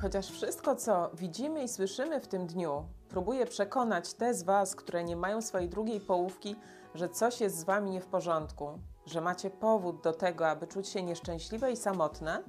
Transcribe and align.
Chociaż 0.00 0.30
wszystko, 0.30 0.76
co 0.76 1.10
widzimy 1.14 1.62
i 1.62 1.68
słyszymy 1.68 2.20
w 2.20 2.28
tym 2.28 2.46
dniu, 2.46 2.84
próbuje 3.08 3.46
przekonać 3.46 4.14
te 4.14 4.34
z 4.34 4.42
Was, 4.42 4.74
które 4.74 5.04
nie 5.04 5.16
mają 5.16 5.42
swojej 5.42 5.68
drugiej 5.68 6.00
połówki, 6.00 6.56
że 6.94 7.08
coś 7.08 7.40
jest 7.40 7.58
z 7.58 7.64
Wami 7.64 7.90
nie 7.90 8.00
w 8.00 8.06
porządku, 8.06 8.78
że 9.06 9.20
macie 9.20 9.50
powód 9.50 10.02
do 10.02 10.12
tego, 10.12 10.48
aby 10.48 10.66
czuć 10.66 10.88
się 10.88 11.02
nieszczęśliwe 11.02 11.72
i 11.72 11.76
samotne, 11.76 12.42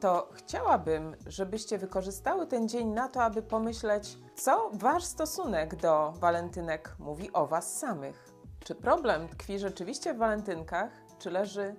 to 0.00 0.28
chciałabym, 0.32 1.16
żebyście 1.26 1.78
wykorzystały 1.78 2.46
ten 2.46 2.68
dzień 2.68 2.88
na 2.88 3.08
to, 3.08 3.22
aby 3.22 3.42
pomyśleć, 3.42 4.18
co 4.34 4.70
Wasz 4.72 5.04
stosunek 5.04 5.76
do 5.76 6.12
walentynek 6.16 6.96
mówi 6.98 7.32
o 7.32 7.46
Was 7.46 7.78
samych. 7.78 8.32
Czy 8.64 8.74
problem 8.74 9.28
tkwi 9.28 9.58
rzeczywiście 9.58 10.14
w 10.14 10.18
walentynkach, 10.18 10.90
czy 11.18 11.30
leży 11.30 11.74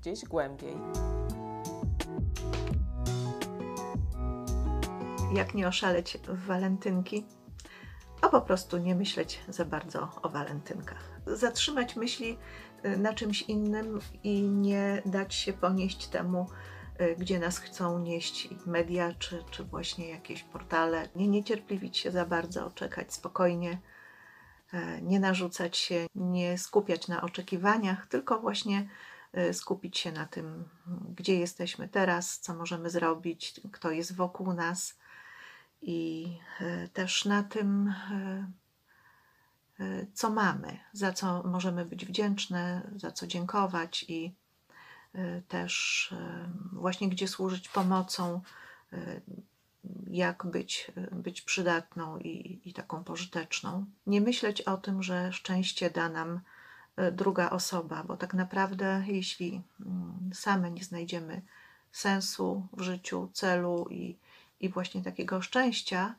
gdzieś 0.00 0.24
głębiej? 0.24 0.76
Jak 5.34 5.54
nie 5.54 5.68
oszaleć 5.68 6.18
w 6.28 6.46
walentynki? 6.46 7.26
A 8.20 8.28
po 8.28 8.40
prostu 8.40 8.78
nie 8.78 8.94
myśleć 8.94 9.40
za 9.48 9.64
bardzo 9.64 10.08
o 10.22 10.28
walentynkach. 10.28 11.20
Zatrzymać 11.26 11.96
myśli 11.96 12.38
y, 12.84 12.96
na 12.96 13.14
czymś 13.14 13.42
innym 13.42 13.98
i 14.22 14.42
nie 14.42 15.02
dać 15.06 15.34
się 15.34 15.52
ponieść 15.52 16.06
temu, 16.06 16.46
y, 17.00 17.16
gdzie 17.18 17.38
nas 17.38 17.58
chcą 17.58 17.98
nieść 17.98 18.48
media 18.66 19.12
czy, 19.18 19.44
czy 19.50 19.64
właśnie 19.64 20.08
jakieś 20.08 20.42
portale. 20.42 21.08
Nie 21.16 21.28
niecierpliwić 21.28 21.98
się 21.98 22.10
za 22.10 22.26
bardzo, 22.26 22.70
czekać 22.70 23.14
spokojnie, 23.14 23.80
e, 24.72 25.02
nie 25.02 25.20
narzucać 25.20 25.76
się, 25.76 26.06
nie 26.14 26.58
skupiać 26.58 27.08
na 27.08 27.22
oczekiwaniach, 27.22 28.06
tylko 28.06 28.40
właśnie 28.40 28.88
y, 29.38 29.54
skupić 29.54 29.98
się 29.98 30.12
na 30.12 30.26
tym, 30.26 30.64
gdzie 31.16 31.38
jesteśmy 31.38 31.88
teraz, 31.88 32.38
co 32.38 32.54
możemy 32.54 32.90
zrobić, 32.90 33.60
kto 33.72 33.90
jest 33.90 34.16
wokół 34.16 34.52
nas 34.52 35.01
i 35.82 36.38
e, 36.60 36.88
też 36.88 37.24
na 37.24 37.42
tym, 37.42 37.94
e, 38.10 38.50
e, 39.80 40.06
co 40.14 40.30
mamy, 40.30 40.78
za 40.92 41.12
co 41.12 41.42
możemy 41.42 41.84
być 41.84 42.06
wdzięczne, 42.06 42.90
za 42.96 43.12
co 43.12 43.26
dziękować 43.26 44.04
i 44.08 44.34
też 45.48 46.14
właśnie 46.72 47.08
gdzie 47.08 47.28
służyć 47.28 47.68
pomocą, 47.68 48.40
jak 50.06 50.46
być, 50.46 50.92
być 51.12 51.42
przydatną 51.42 52.18
i, 52.18 52.60
i 52.64 52.72
taką 52.72 53.04
pożyteczną. 53.04 53.86
Nie 54.06 54.20
myśleć 54.20 54.60
o 54.60 54.76
tym, 54.76 55.02
że 55.02 55.32
szczęście 55.32 55.90
da 55.90 56.08
nam 56.08 56.40
druga 57.12 57.50
osoba, 57.50 58.04
bo 58.04 58.16
tak 58.16 58.34
naprawdę, 58.34 59.04
jeśli 59.06 59.62
mm, 59.80 60.30
same 60.34 60.70
nie 60.70 60.84
znajdziemy 60.84 61.42
sensu 61.92 62.66
w 62.72 62.82
życiu, 62.82 63.30
celu 63.32 63.86
i, 63.90 64.16
i 64.62 64.68
właśnie 64.68 65.02
takiego 65.02 65.42
szczęścia, 65.42 66.14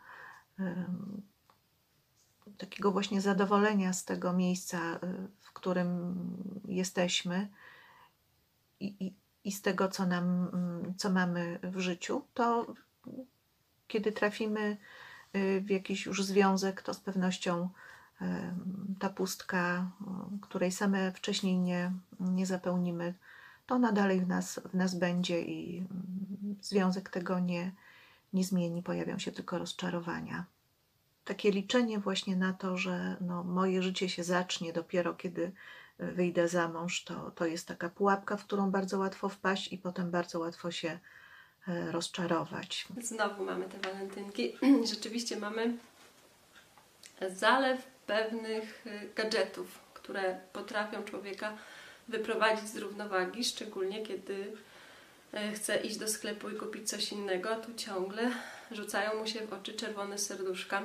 takiego 2.58 2.92
właśnie 2.92 3.22
zadowolenia 3.22 3.94
z 3.94 4.06
tego 4.06 4.34
miejsca, 4.34 4.96
y, 4.96 5.00
w 5.42 5.54
którym 5.54 6.16
jesteśmy 6.68 7.50
i, 8.80 8.96
i, 9.00 9.14
i 9.44 9.52
z 9.52 9.62
tego, 9.62 9.88
co, 9.88 10.06
nam, 10.06 10.50
mm, 10.54 10.94
co 10.98 11.10
mamy 11.10 11.60
w 11.64 11.80
życiu, 11.80 12.22
to 12.34 12.74
kiedy 13.88 14.12
trafimy 14.12 14.78
y, 15.36 15.62
w 15.62 15.70
jakiś 15.70 16.06
już 16.06 16.24
związek, 16.24 16.82
to 16.82 16.94
z 16.94 17.00
pewnością 17.00 17.70
ta 19.00 19.10
pustka, 19.10 19.92
której 20.42 20.72
same 20.72 21.12
wcześniej 21.12 21.58
nie, 21.58 21.92
nie 22.20 22.46
zapełnimy, 22.46 23.14
to 23.66 23.76
ona 23.76 23.92
dalej 23.92 24.22
w 24.22 24.28
nas, 24.28 24.60
w 24.72 24.74
nas 24.74 24.96
będzie 24.96 25.42
i 25.42 25.78
mm, 25.78 26.56
związek 26.62 27.10
tego 27.10 27.40
nie, 27.40 27.72
nie 28.34 28.44
zmieni, 28.44 28.84
pojawią 28.84 29.20
się 29.20 29.32
tylko 29.32 29.58
rozczarowania. 29.58 30.46
Takie 31.26 31.52
liczenie 31.52 32.00
właśnie 32.00 32.36
na 32.36 32.54
to, 32.54 32.78
że 32.78 33.18
no, 33.22 33.44
moje 33.44 33.84
życie 33.84 34.10
się 34.10 34.24
zacznie 34.24 34.74
dopiero 34.74 35.14
kiedy 35.14 35.52
e, 35.98 36.12
wyjdę 36.12 36.48
za 36.48 36.68
mąż, 36.68 37.04
to, 37.04 37.32
to 37.32 37.46
jest 37.46 37.68
taka 37.68 37.90
pułapka, 37.90 38.38
w 38.38 38.46
którą 38.46 38.72
bardzo 38.72 39.00
łatwo 39.00 39.30
wpaść 39.30 39.74
i 39.74 39.78
potem 39.78 40.12
bardzo 40.12 40.40
łatwo 40.40 40.72
się 40.72 41.00
e, 41.68 41.92
rozczarować. 41.92 42.88
Znowu 43.02 43.46
mamy 43.46 43.66
te 43.66 43.90
walentynki. 43.90 44.54
Rzeczywiście 44.94 45.38
mamy 45.38 45.78
zalew 47.30 47.88
pewnych 48.08 48.88
e, 48.88 49.08
gadżetów, 49.16 49.80
które 49.94 50.40
potrafią 50.54 51.04
człowieka 51.04 51.58
wyprowadzić 52.08 52.70
z 52.70 52.78
równowagi, 52.78 53.44
szczególnie 53.44 54.06
kiedy 54.06 54.54
chce 55.56 55.78
iść 55.78 55.98
do 55.98 56.08
sklepu 56.08 56.50
i 56.50 56.56
kupić 56.56 56.90
coś 56.90 57.12
innego, 57.12 57.50
a 57.50 57.56
tu 57.56 57.74
ciągle 57.74 58.32
rzucają 58.72 59.20
mu 59.20 59.28
się 59.28 59.48
w 59.48 59.54
oczy 59.54 59.74
czerwone 59.74 60.18
serduszka 60.18 60.84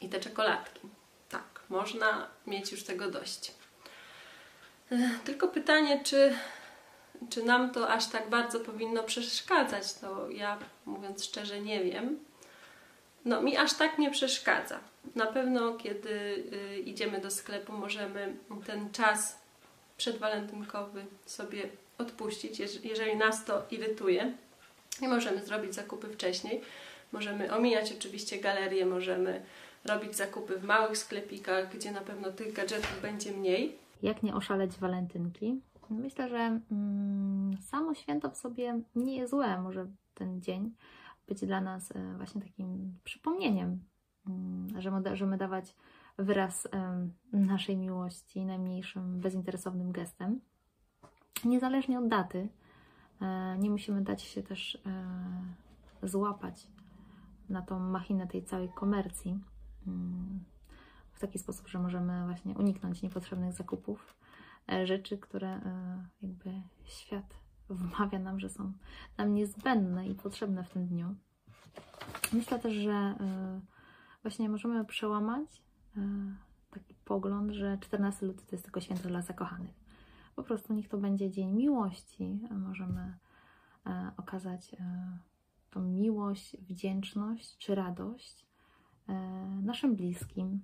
i 0.00 0.08
te 0.08 0.20
czekoladki. 0.20 0.80
Tak, 1.28 1.60
można 1.68 2.28
mieć 2.46 2.72
już 2.72 2.84
tego 2.84 3.10
dość. 3.10 3.52
E, 4.92 5.10
tylko 5.24 5.48
pytanie, 5.48 6.00
czy, 6.04 6.34
czy 7.30 7.42
nam 7.42 7.70
to 7.70 7.88
aż 7.88 8.06
tak 8.06 8.30
bardzo 8.30 8.60
powinno 8.60 9.02
przeszkadzać, 9.02 9.94
to 9.94 10.30
ja 10.30 10.58
mówiąc 10.86 11.24
szczerze 11.24 11.60
nie 11.60 11.84
wiem. 11.84 12.18
No 13.24 13.42
mi 13.42 13.56
aż 13.56 13.74
tak 13.74 13.98
nie 13.98 14.10
przeszkadza. 14.10 14.80
Na 15.14 15.26
pewno 15.26 15.74
kiedy 15.74 16.10
y, 16.52 16.78
idziemy 16.78 17.20
do 17.20 17.30
sklepu 17.30 17.72
możemy 17.72 18.36
ten 18.66 18.92
czas 18.92 19.38
przedwalentynkowy 19.96 21.06
sobie 21.26 21.68
odpuścić, 22.00 22.60
jeżeli 22.84 23.16
nas 23.16 23.44
to 23.44 23.62
irytuje. 23.70 24.32
I 25.02 25.08
możemy 25.08 25.44
zrobić 25.44 25.74
zakupy 25.74 26.08
wcześniej. 26.08 26.60
Możemy 27.12 27.54
omijać 27.54 27.92
oczywiście 27.92 28.40
galerię, 28.40 28.86
możemy 28.86 29.42
robić 29.84 30.16
zakupy 30.16 30.58
w 30.58 30.64
małych 30.64 30.98
sklepikach, 30.98 31.76
gdzie 31.76 31.92
na 31.92 32.00
pewno 32.00 32.32
tych 32.32 32.52
gadżetów 32.52 32.98
będzie 33.02 33.32
mniej. 33.32 33.78
Jak 34.02 34.22
nie 34.22 34.34
oszaleć 34.34 34.72
walentynki? 34.72 35.60
Myślę, 35.90 36.28
że 36.28 36.60
mm, 36.72 37.56
samo 37.62 37.94
święto 37.94 38.30
w 38.30 38.36
sobie 38.36 38.80
nie 38.94 39.16
jest 39.16 39.30
złe. 39.30 39.60
Może 39.60 39.86
ten 40.14 40.42
dzień 40.42 40.74
być 41.28 41.40
dla 41.40 41.60
nas 41.60 41.92
e, 41.92 42.14
właśnie 42.16 42.42
takim 42.42 42.98
przypomnieniem, 43.04 43.80
mm, 44.26 44.80
że 44.80 44.90
możemy 44.90 45.36
dawać 45.36 45.74
wyraz 46.18 46.68
naszej 47.32 47.76
miłości 47.76 48.44
najmniejszym 48.44 49.20
bezinteresownym 49.20 49.92
gestem 49.92 50.40
niezależnie 51.44 51.98
od 51.98 52.08
daty, 52.08 52.48
e, 53.20 53.58
nie 53.58 53.70
musimy 53.70 54.02
dać 54.02 54.22
się 54.22 54.42
też 54.42 54.78
e, 56.02 56.08
złapać 56.08 56.66
na 57.48 57.62
tą 57.62 57.80
machinę 57.80 58.26
tej 58.26 58.44
całej 58.44 58.68
komercji 58.68 59.40
mm, 59.86 60.44
w 61.12 61.20
taki 61.20 61.38
sposób, 61.38 61.68
że 61.68 61.78
możemy 61.78 62.24
właśnie 62.24 62.54
uniknąć 62.54 63.02
niepotrzebnych 63.02 63.52
zakupów, 63.52 64.16
e, 64.72 64.86
rzeczy, 64.86 65.18
które 65.18 65.60
jakby 66.22 66.62
świat 66.84 67.34
wmawia 67.68 68.18
nam, 68.18 68.40
że 68.40 68.48
są 68.48 68.72
nam 69.18 69.34
niezbędne 69.34 70.08
i 70.08 70.14
potrzebne 70.14 70.64
w 70.64 70.70
tym 70.70 70.86
dniu. 70.86 71.14
Myślę 72.32 72.58
też, 72.58 72.74
że 72.74 73.14
właśnie 74.22 74.48
możemy 74.48 74.84
przełamać 74.84 75.62
taki 76.70 76.94
pogląd, 77.04 77.52
że 77.52 77.78
14 77.78 78.26
luty 78.26 78.46
to 78.46 78.48
jest 78.52 78.64
tylko 78.64 78.80
święto 78.80 79.08
dla 79.08 79.22
zakochanych 79.22 79.79
po 80.36 80.42
prostu 80.42 80.74
niech 80.74 80.88
to 80.88 80.98
będzie 80.98 81.30
dzień 81.30 81.52
miłości. 81.52 82.40
Możemy 82.50 83.18
e, 83.86 84.12
okazać 84.16 84.74
e, 84.74 85.18
tą 85.70 85.82
miłość, 85.82 86.56
wdzięczność 86.56 87.58
czy 87.58 87.74
radość 87.74 88.46
e, 89.08 89.12
naszym 89.62 89.96
bliskim, 89.96 90.60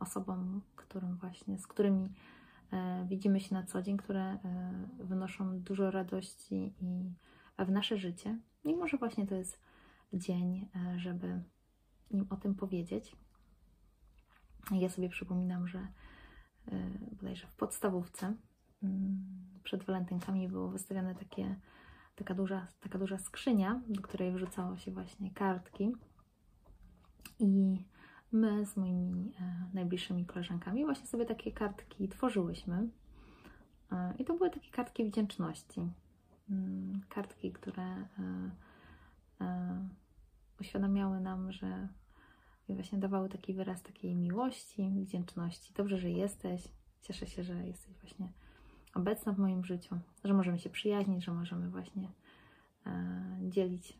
osobom, 0.00 0.60
którym 0.76 1.16
właśnie, 1.16 1.58
z 1.58 1.66
którymi 1.66 2.08
widzimy 3.06 3.40
się 3.40 3.54
na 3.54 3.62
co 3.62 3.82
dzień, 3.82 3.96
które 3.96 4.38
wynoszą 4.98 5.60
dużo 5.60 5.90
radości 5.90 6.74
i 6.80 7.12
w 7.58 7.70
nasze 7.70 7.98
życie. 7.98 8.38
I 8.64 8.76
może 8.76 8.96
właśnie 8.96 9.26
to 9.26 9.34
jest 9.34 9.60
dzień, 10.12 10.68
żeby 10.96 11.42
im 12.10 12.26
o 12.30 12.36
tym 12.36 12.54
powiedzieć. 12.54 13.16
Ja 14.70 14.88
sobie 14.88 15.08
przypominam, 15.08 15.68
że 15.68 15.88
bodajże 17.12 17.46
w 17.46 17.54
podstawówce 17.54 18.34
Mm, 18.82 19.24
przed 19.64 19.84
walentynkami 19.84 20.48
było 20.48 20.68
wystawione 20.68 21.14
takie, 21.14 21.56
taka, 22.14 22.34
duża, 22.34 22.66
taka 22.80 22.98
duża 22.98 23.18
skrzynia, 23.18 23.80
do 23.88 24.02
której 24.02 24.32
wrzucało 24.32 24.76
się 24.76 24.90
właśnie 24.90 25.30
kartki. 25.30 25.92
I 27.38 27.84
my 28.32 28.66
z 28.66 28.76
moimi 28.76 29.32
e, 29.40 29.70
najbliższymi 29.74 30.26
koleżankami 30.26 30.84
właśnie 30.84 31.06
sobie 31.06 31.26
takie 31.26 31.52
kartki 31.52 32.08
tworzyłyśmy. 32.08 32.88
E, 33.92 34.14
I 34.18 34.24
to 34.24 34.34
były 34.34 34.50
takie 34.50 34.70
kartki 34.70 35.04
wdzięczności. 35.04 35.90
Mm, 36.50 37.00
kartki, 37.08 37.52
które 37.52 38.06
e, 39.40 39.88
uświadamiały 40.60 41.20
nam, 41.20 41.52
że 41.52 41.88
właśnie 42.74 42.98
dawały 42.98 43.28
taki 43.28 43.54
wyraz 43.54 43.82
takiej 43.82 44.14
miłości, 44.14 44.90
wdzięczności. 44.90 45.72
Dobrze, 45.74 45.98
że 45.98 46.10
jesteś. 46.10 46.68
Cieszę 47.02 47.26
się, 47.26 47.42
że 47.42 47.66
jesteś 47.66 47.96
właśnie 48.00 48.32
obecna 48.94 49.32
w 49.32 49.38
moim 49.38 49.64
życiu, 49.64 49.98
że 50.24 50.34
możemy 50.34 50.58
się 50.58 50.70
przyjaźnić, 50.70 51.24
że 51.24 51.32
możemy 51.32 51.70
właśnie 51.70 52.12
e, 52.86 53.38
dzielić 53.42 53.98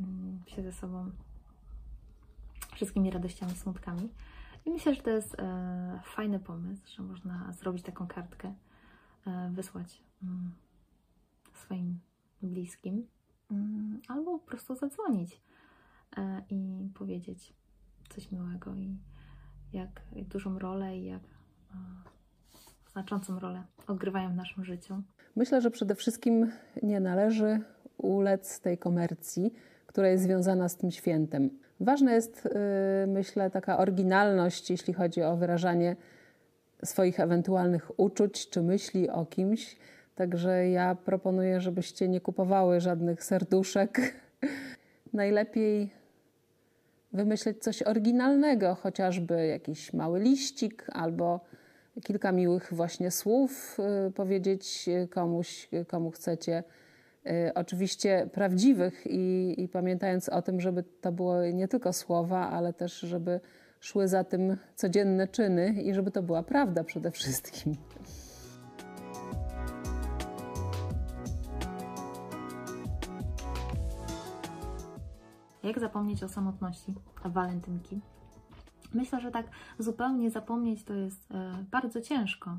mm, 0.00 0.40
się 0.46 0.62
ze 0.62 0.72
sobą 0.72 1.10
wszystkimi 2.74 3.10
radościami, 3.10 3.52
smutkami. 3.52 4.08
I 4.64 4.70
myślę, 4.70 4.94
że 4.94 5.02
to 5.02 5.10
jest 5.10 5.34
e, 5.38 6.00
fajny 6.04 6.40
pomysł, 6.40 6.82
że 6.86 7.02
można 7.02 7.52
zrobić 7.52 7.82
taką 7.82 8.06
kartkę, 8.06 8.54
e, 9.26 9.50
wysłać 9.54 10.02
mm, 10.22 10.52
swoim 11.52 12.00
bliskim, 12.42 13.06
mm, 13.50 14.00
albo 14.08 14.38
po 14.38 14.46
prostu 14.46 14.74
zadzwonić 14.74 15.40
e, 16.16 16.42
i 16.50 16.88
powiedzieć 16.94 17.52
coś 18.14 18.32
miłego 18.32 18.74
i 18.74 18.96
jak, 19.72 20.02
jak 20.12 20.28
dużą 20.28 20.58
rolę 20.58 20.98
i 20.98 21.04
jak 21.04 21.22
e, 21.22 21.76
znaczącą 22.92 23.40
rolę 23.40 23.62
odgrywają 23.86 24.32
w 24.32 24.36
naszym 24.36 24.64
życiu. 24.64 25.02
Myślę, 25.36 25.60
że 25.60 25.70
przede 25.70 25.94
wszystkim 25.94 26.50
nie 26.82 27.00
należy 27.00 27.60
ulec 27.96 28.60
tej 28.60 28.78
komercji, 28.78 29.52
która 29.86 30.08
jest 30.08 30.24
związana 30.24 30.68
z 30.68 30.76
tym 30.76 30.90
świętem. 30.90 31.50
Ważna 31.80 32.12
jest, 32.12 32.46
y, 32.46 32.50
myślę, 33.06 33.50
taka 33.50 33.78
oryginalność, 33.78 34.70
jeśli 34.70 34.94
chodzi 34.94 35.22
o 35.22 35.36
wyrażanie 35.36 35.96
swoich 36.84 37.20
ewentualnych 37.20 38.00
uczuć 38.00 38.50
czy 38.50 38.62
myśli 38.62 39.10
o 39.10 39.26
kimś. 39.26 39.76
Także 40.14 40.68
ja 40.68 40.94
proponuję, 40.94 41.60
żebyście 41.60 42.08
nie 42.08 42.20
kupowały 42.20 42.80
żadnych 42.80 43.24
serduszek. 43.24 44.14
Najlepiej 45.12 45.90
wymyśleć 47.12 47.62
coś 47.62 47.82
oryginalnego, 47.82 48.74
chociażby 48.74 49.46
jakiś 49.46 49.92
mały 49.92 50.20
liścik 50.20 50.86
albo 50.92 51.40
kilka 52.04 52.32
miłych 52.32 52.68
właśnie 52.72 53.10
słów 53.10 53.78
y, 54.08 54.12
powiedzieć 54.12 54.88
komuś, 55.10 55.68
komu 55.88 56.10
chcecie. 56.10 56.64
Y, 57.26 57.54
oczywiście 57.54 58.28
prawdziwych 58.32 59.06
i, 59.06 59.54
i 59.58 59.68
pamiętając 59.68 60.28
o 60.28 60.42
tym, 60.42 60.60
żeby 60.60 60.84
to 61.00 61.12
było 61.12 61.44
nie 61.44 61.68
tylko 61.68 61.92
słowa, 61.92 62.50
ale 62.50 62.72
też, 62.72 63.00
żeby 63.00 63.40
szły 63.80 64.08
za 64.08 64.24
tym 64.24 64.56
codzienne 64.74 65.28
czyny 65.28 65.74
i 65.82 65.94
żeby 65.94 66.10
to 66.10 66.22
była 66.22 66.42
prawda 66.42 66.84
przede 66.84 67.10
wszystkim. 67.10 67.76
Jak 75.62 75.80
zapomnieć 75.80 76.22
o 76.22 76.28
samotności 76.28 76.94
walentynki? 77.24 78.00
Myślę, 78.94 79.20
że 79.20 79.30
tak 79.30 79.46
zupełnie 79.78 80.30
zapomnieć 80.30 80.84
to 80.84 80.94
jest 80.94 81.30
e, 81.30 81.64
bardzo 81.70 82.00
ciężko, 82.00 82.58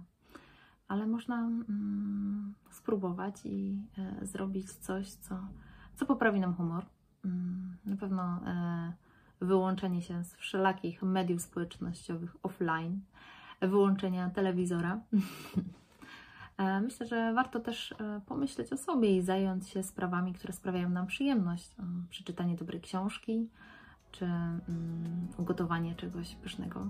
ale 0.87 1.07
można 1.07 1.39
mm, 1.39 2.53
spróbować 2.71 3.35
i 3.45 3.77
e, 3.97 4.25
zrobić 4.25 4.73
coś, 4.73 5.11
co, 5.11 5.39
co 5.95 6.05
poprawi 6.05 6.39
nam 6.39 6.53
humor. 6.53 6.85
Mm, 7.25 7.77
na 7.85 7.95
pewno 7.95 8.23
e, 8.23 8.93
wyłączenie 9.41 10.01
się 10.01 10.23
z 10.23 10.35
wszelakich 10.35 11.03
mediów 11.03 11.41
społecznościowych 11.41 12.35
offline, 12.43 12.99
wyłączenia 13.61 14.29
telewizora. 14.29 15.01
E, 16.61 16.81
myślę, 16.81 17.05
że 17.05 17.33
warto 17.33 17.59
też 17.59 17.91
e, 17.91 18.21
pomyśleć 18.25 18.73
o 18.73 18.77
sobie 18.77 19.17
i 19.17 19.21
zająć 19.21 19.69
się 19.69 19.83
sprawami, 19.83 20.33
które 20.33 20.53
sprawiają 20.53 20.89
nam 20.89 21.07
przyjemność. 21.07 21.69
E, 21.79 21.83
przeczytanie 22.09 22.55
dobrej 22.55 22.81
książki, 22.81 23.49
czy 24.11 24.25
um, 24.25 25.27
ugotowanie 25.37 25.95
czegoś 25.95 26.35
pysznego. 26.35 26.87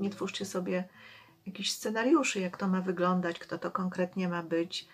Nie 0.00 0.10
twórzcie 0.10 0.44
sobie 0.44 0.88
jakichś 1.46 1.70
scenariuszy, 1.70 2.40
jak 2.40 2.56
to 2.56 2.68
ma 2.68 2.80
wyglądać, 2.80 3.38
kto 3.38 3.58
to 3.58 3.70
konkretnie 3.70 4.28
ma 4.28 4.42
być. 4.42 4.88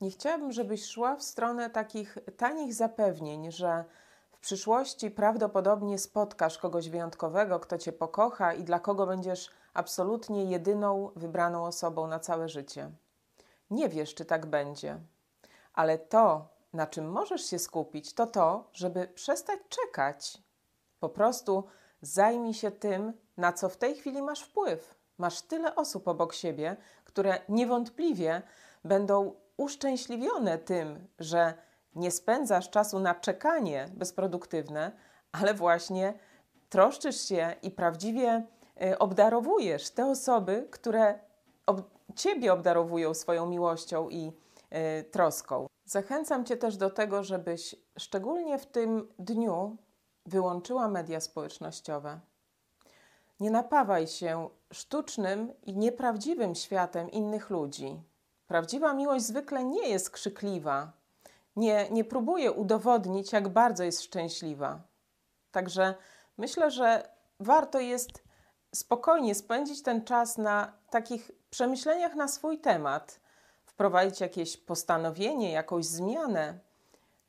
Nie 0.00 0.10
chciałabym, 0.10 0.52
żebyś 0.52 0.84
szła 0.84 1.16
w 1.16 1.22
stronę 1.22 1.70
takich 1.70 2.18
tanich 2.36 2.74
zapewnień, 2.74 3.52
że 3.52 3.84
w 4.32 4.38
przyszłości 4.38 5.10
prawdopodobnie 5.10 5.98
spotkasz 5.98 6.58
kogoś 6.58 6.88
wyjątkowego, 6.88 7.60
kto 7.60 7.78
cię 7.78 7.92
pokocha 7.92 8.54
i 8.54 8.64
dla 8.64 8.80
kogo 8.80 9.06
będziesz 9.06 9.50
absolutnie 9.76 10.44
jedyną 10.44 11.10
wybraną 11.16 11.64
osobą 11.64 12.06
na 12.06 12.18
całe 12.18 12.48
życie. 12.48 12.90
Nie 13.70 13.88
wiesz, 13.88 14.14
czy 14.14 14.24
tak 14.24 14.46
będzie, 14.46 15.00
ale 15.72 15.98
to, 15.98 16.48
na 16.72 16.86
czym 16.86 17.10
możesz 17.10 17.50
się 17.50 17.58
skupić, 17.58 18.14
to 18.14 18.26
to, 18.26 18.70
żeby 18.72 19.08
przestać 19.08 19.60
czekać. 19.68 20.38
Po 21.00 21.08
prostu 21.08 21.64
zajmij 22.00 22.54
się 22.54 22.70
tym, 22.70 23.12
na 23.36 23.52
co 23.52 23.68
w 23.68 23.76
tej 23.76 23.94
chwili 23.94 24.22
masz 24.22 24.42
wpływ. 24.42 24.94
Masz 25.18 25.42
tyle 25.42 25.74
osób 25.74 26.08
obok 26.08 26.34
siebie, 26.34 26.76
które 27.04 27.38
niewątpliwie 27.48 28.42
będą 28.84 29.34
uszczęśliwione 29.56 30.58
tym, 30.58 31.08
że 31.18 31.54
nie 31.94 32.10
spędzasz 32.10 32.70
czasu 32.70 33.00
na 33.00 33.14
czekanie 33.14 33.88
bezproduktywne, 33.94 34.92
ale 35.32 35.54
właśnie 35.54 36.18
troszczysz 36.68 37.20
się 37.20 37.54
i 37.62 37.70
prawdziwie 37.70 38.46
obdarowujesz 38.98 39.90
te 39.90 40.06
osoby, 40.06 40.68
które 40.70 41.18
ob 41.66 41.96
Ciebie 42.16 42.52
obdarowują 42.52 43.14
swoją 43.14 43.46
miłością 43.46 44.08
i 44.08 44.32
y, 45.00 45.04
troską. 45.04 45.66
Zachęcam 45.84 46.44
Cię 46.44 46.56
też 46.56 46.76
do 46.76 46.90
tego, 46.90 47.24
żebyś 47.24 47.76
szczególnie 47.98 48.58
w 48.58 48.66
tym 48.66 49.08
dniu 49.18 49.76
wyłączyła 50.26 50.88
media 50.88 51.20
społecznościowe. 51.20 52.20
Nie 53.40 53.50
napawaj 53.50 54.06
się 54.06 54.48
sztucznym 54.72 55.52
i 55.62 55.76
nieprawdziwym 55.76 56.54
światem 56.54 57.10
innych 57.10 57.50
ludzi. 57.50 58.00
Prawdziwa 58.46 58.94
miłość 58.94 59.24
zwykle 59.24 59.64
nie 59.64 59.88
jest 59.88 60.10
krzykliwa, 60.10 60.92
nie, 61.56 61.90
nie 61.90 62.04
próbuje 62.04 62.52
udowodnić, 62.52 63.32
jak 63.32 63.48
bardzo 63.48 63.84
jest 63.84 64.02
szczęśliwa. 64.02 64.80
Także 65.50 65.94
myślę, 66.38 66.70
że 66.70 67.08
warto 67.40 67.80
jest 67.80 68.25
spokojnie 68.78 69.34
spędzić 69.34 69.82
ten 69.82 70.04
czas 70.04 70.38
na 70.38 70.72
takich 70.90 71.30
przemyśleniach 71.50 72.14
na 72.14 72.28
swój 72.28 72.58
temat, 72.58 73.20
wprowadzić 73.64 74.20
jakieś 74.20 74.56
postanowienie, 74.56 75.52
jakąś 75.52 75.84
zmianę, 75.84 76.58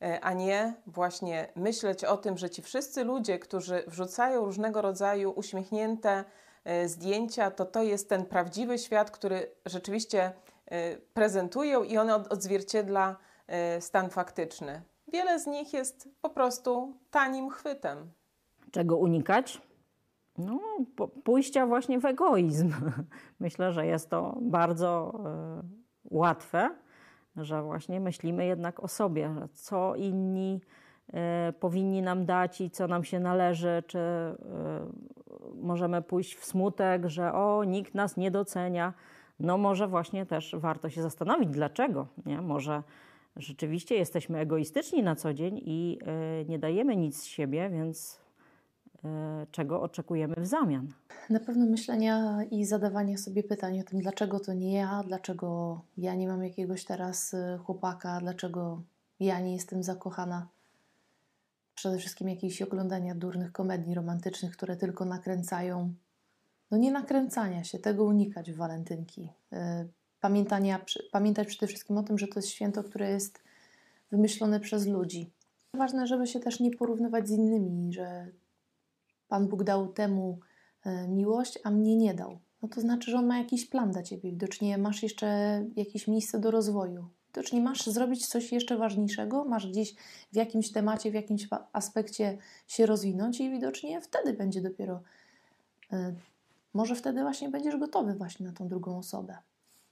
e, 0.02 0.20
a 0.22 0.34
nie 0.34 0.74
właśnie 0.88 1.48
myśleć 1.56 2.04
o 2.04 2.18
tym, 2.18 2.38
że 2.38 2.50
ci 2.50 2.62
wszyscy 2.62 3.04
ludzie, 3.04 3.40
którzy 3.40 3.84
wrzucają 3.88 4.46
różnego 4.46 4.82
rodzaju 4.82 5.32
uśmiechnięte 5.32 6.24
e, 6.64 6.88
zdjęcia, 6.88 7.52
to 7.52 7.66
to 7.66 7.84
jest 7.84 8.10
ten 8.10 8.26
prawdziwy 8.26 8.78
świat, 8.78 9.12
który 9.12 9.52
rzeczywiście 9.66 10.32
e, 10.66 10.98
prezentują 10.98 11.84
i 11.84 11.98
on 11.98 12.10
odzwierciedla 12.10 13.16
stan 13.80 14.10
faktyczny. 14.10 14.82
Wiele 15.08 15.40
z 15.40 15.48
nich 15.48 15.74
jest 15.74 16.10
po 16.22 16.30
prostu 16.30 16.94
tanim 17.12 17.50
chwytem. 17.50 18.12
Czego 18.72 18.98
unikać? 18.98 19.62
No, 20.38 20.60
pójścia 21.24 21.68
właśnie 21.68 22.00
w 22.00 22.06
egoizm. 22.06 22.72
Myślę, 23.40 23.72
że 23.72 23.86
jest 23.86 24.10
to 24.10 24.38
bardzo 24.42 25.20
łatwe, 26.06 26.70
że 27.36 27.64
właśnie 27.64 28.00
myślimy 28.00 28.46
jednak 28.46 28.84
o 28.84 28.88
sobie, 28.88 29.32
co 29.54 29.96
inni 29.96 30.62
y, 31.10 31.54
powinni 31.54 32.02
nam 32.02 32.26
dać 32.26 32.62
i 32.62 32.70
co 32.70 32.88
nam 32.88 33.04
się 33.04 33.20
należy, 33.20 33.84
czy 33.88 34.00
y, 34.00 35.56
możemy 35.56 36.02
pójść 36.02 36.36
w 36.36 36.46
smutek, 36.46 37.06
że 37.06 37.34
o, 37.34 37.64
nikt 37.64 37.96
nas 37.96 38.18
nie 38.18 38.32
docenia. 38.32 38.94
No 39.40 39.58
może 39.58 39.88
właśnie 39.88 40.26
też 40.26 40.56
warto 40.60 40.90
się 40.90 41.02
zastanowić, 41.02 41.50
dlaczego. 41.50 42.08
Nie? 42.26 42.42
Może 42.42 42.84
rzeczywiście 43.36 43.96
jesteśmy 43.96 44.40
egoistyczni 44.40 45.04
na 45.04 45.16
co 45.16 45.34
dzień 45.34 45.62
i 45.66 46.00
nie 46.48 46.60
dajemy 46.60 46.96
nic 46.96 47.20
z 47.20 47.26
siebie, 47.26 47.70
więc 47.70 48.27
E, 48.27 48.27
czego 49.52 49.82
oczekujemy 49.82 50.36
w 50.38 50.48
zamian. 50.48 50.94
Na 51.30 51.40
pewno 51.40 51.66
myślenia 51.66 52.44
i 52.52 52.66
zadawania 52.66 53.18
sobie 53.18 53.44
pytań 53.44 53.80
o 53.80 53.84
tym, 53.84 54.00
dlaczego 54.00 54.40
to 54.40 54.54
nie 54.54 54.74
ja, 54.74 55.04
dlaczego 55.08 55.82
ja 55.98 56.16
nie 56.16 56.28
mam 56.28 56.44
jakiegoś 56.44 56.86
teraz 56.86 57.34
e, 57.34 57.60
chłopaka, 57.66 58.20
dlaczego 58.20 58.82
ja 59.20 59.40
nie 59.40 59.54
jestem 59.54 59.84
zakochana. 59.84 60.48
Przede 61.76 61.98
wszystkim 61.98 62.30
jakieś 62.30 62.62
oglądania 62.62 63.16
durnych 63.16 63.52
komedii 63.52 63.94
romantycznych, 63.94 64.58
które 64.58 64.76
tylko 64.76 65.06
nakręcają. 65.06 65.94
No 66.72 66.78
nie 66.78 66.92
nakręcania 66.92 67.64
się, 67.64 67.80
tego 67.80 68.04
unikać 68.04 68.52
w 68.52 68.56
walentynki. 68.56 69.30
E, 69.54 69.86
pamiętania, 70.22 70.86
pamiętać 71.12 71.48
przede 71.48 71.68
wszystkim 71.68 71.98
o 71.98 72.04
tym, 72.04 72.18
że 72.18 72.28
to 72.28 72.40
jest 72.40 72.50
święto, 72.50 72.84
które 72.84 73.10
jest 73.10 73.44
wymyślone 74.12 74.60
przez 74.60 74.88
ludzi. 74.88 75.30
Ważne, 75.74 76.08
żeby 76.08 76.28
się 76.28 76.40
też 76.40 76.60
nie 76.60 76.72
porównywać 76.72 77.28
z 77.28 77.32
innymi, 77.32 77.94
że 77.94 78.28
Pan 79.28 79.48
Bóg 79.48 79.64
dał 79.64 79.88
temu 79.88 80.40
e, 80.86 81.08
miłość, 81.08 81.60
a 81.64 81.72
mnie 81.72 81.96
nie 81.96 82.14
dał. 82.14 82.40
No 82.62 82.70
to 82.70 82.82
znaczy, 82.82 83.12
że 83.12 83.18
On 83.18 83.28
ma 83.28 83.38
jakiś 83.38 83.66
plan 83.66 83.92
dla 83.92 84.04
Ciebie. 84.04 84.32
Widocznie 84.32 84.78
masz 84.78 85.04
jeszcze 85.04 85.28
jakieś 85.76 86.08
miejsce 86.08 86.40
do 86.40 86.52
rozwoju. 86.52 87.08
Widocznie 87.28 87.62
masz 87.62 87.86
zrobić 87.86 88.28
coś 88.28 88.52
jeszcze 88.52 88.78
ważniejszego, 88.78 89.46
masz 89.46 89.68
gdzieś 89.68 89.96
w 90.32 90.36
jakimś 90.36 90.72
temacie, 90.72 91.12
w 91.12 91.14
jakimś 91.14 91.48
aspekcie 91.74 92.38
się 92.68 92.86
rozwinąć 92.86 93.40
i 93.40 93.52
widocznie 93.52 94.02
wtedy 94.02 94.34
będzie 94.34 94.62
dopiero, 94.62 95.02
e, 95.94 96.14
może 96.74 96.96
wtedy 96.96 97.22
właśnie 97.22 97.50
będziesz 97.50 97.78
gotowy 97.78 98.14
właśnie 98.14 98.46
na 98.46 98.54
tą 98.54 98.68
drugą 98.68 98.98
osobę. 98.98 99.38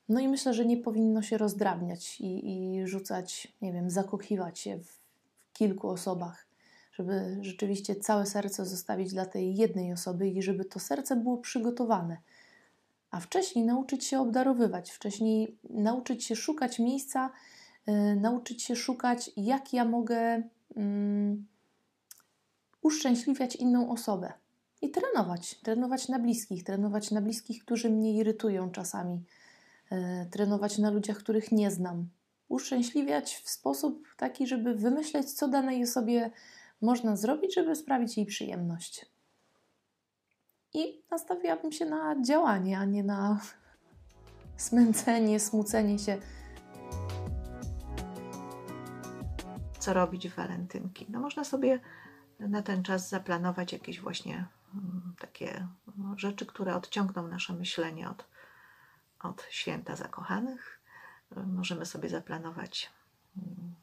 No 0.10 0.20
i 0.20 0.27
myślę, 0.27 0.54
że 0.54 0.65
nie 0.65 0.77
powinno 0.77 1.22
się 1.22 1.38
rozdrabniać 1.38 2.22
i, 2.22 2.50
i 2.50 2.88
rzucać, 2.88 3.54
nie 3.62 3.74
wiem, 3.74 3.89
zakochiwać 3.89 4.60
się 4.60 4.77
w, 4.77 4.88
w 4.88 5.54
kilku 5.54 5.89
osobach, 5.89 6.48
żeby 6.96 7.38
rzeczywiście 7.42 7.96
całe 7.96 8.25
serce 8.25 8.66
zostawić 8.66 9.14
dla 9.14 9.25
tej 9.25 9.56
jednej 9.56 9.94
osoby 9.94 10.30
i 10.30 10.42
żeby 10.42 10.66
to 10.66 10.80
serce 10.80 11.16
było 11.16 11.38
przygotowane. 11.38 12.18
A 13.12 13.20
wcześniej 13.20 13.66
nauczyć 13.66 14.06
się 14.06 14.20
obdarowywać, 14.20 14.92
wcześniej 14.92 15.58
nauczyć 15.70 16.24
się 16.24 16.36
szukać 16.36 16.80
miejsca, 16.80 17.30
yy, 17.88 18.16
nauczyć 18.16 18.64
się 18.64 18.75
szukać, 18.75 19.32
jak 19.38 19.74
ja 19.74 19.86
mogę 19.86 20.44
yy, 20.75 20.84
uszczęśliwiać 22.82 23.56
inną 23.56 23.92
osobę. 23.92 24.34
I 24.82 24.92
trenować, 24.92 25.56
trenować 25.56 26.08
na 26.08 26.20
bliskich, 26.20 26.64
trenować 26.64 27.12
na 27.12 27.22
bliskich, 27.22 27.66
którzy 27.66 27.90
mnie 27.90 28.14
irytują 28.14 28.72
czasami 28.72 29.24
E, 29.92 30.25
trenować 30.25 30.78
na 30.78 30.90
ludziach, 30.90 31.18
których 31.18 31.52
nie 31.52 31.72
znam. 31.72 32.10
Uszczęśliwiać 32.48 33.36
w 33.36 33.50
sposób 33.50 34.08
taki, 34.18 34.48
żeby 34.48 34.75
wymyśleć, 34.75 35.32
co 35.34 35.48
danej 35.48 35.84
osobie 35.84 36.32
można 36.82 37.15
zrobić, 37.15 37.55
żeby 37.55 37.75
sprawić 37.75 38.17
jej 38.17 38.25
przyjemność. 38.25 39.05
I 40.74 41.03
nastawiłabym 41.12 41.72
się 41.72 41.86
na 41.86 42.22
działanie, 42.22 42.79
a 42.79 42.86
nie 42.86 43.03
na 43.03 43.39
smęcenie, 44.58 45.39
smucenie 45.39 46.00
się. 46.00 46.17
Co 49.79 49.94
robić 49.94 50.29
w 50.29 50.36
walentynki? 50.36 51.05
No 51.10 51.20
można 51.20 51.44
sobie 51.44 51.79
na 52.39 52.62
ten 52.62 52.84
czas 52.84 53.10
zaplanować 53.10 53.74
jakieś 53.74 54.01
właśnie 54.01 54.46
mm, 54.74 55.15
takie 55.20 55.67
no, 55.98 56.17
rzeczy, 56.17 56.46
które 56.46 56.75
odciągną 56.75 57.27
nasze 57.27 57.53
myślenie 57.53 58.10
od 58.10 58.25
od 59.25 59.48
święta 59.50 59.96
zakochanych. 59.96 60.82
Możemy 61.46 61.86
sobie 61.86 62.10
zaplanować 62.10 62.91
mm, 63.38 63.75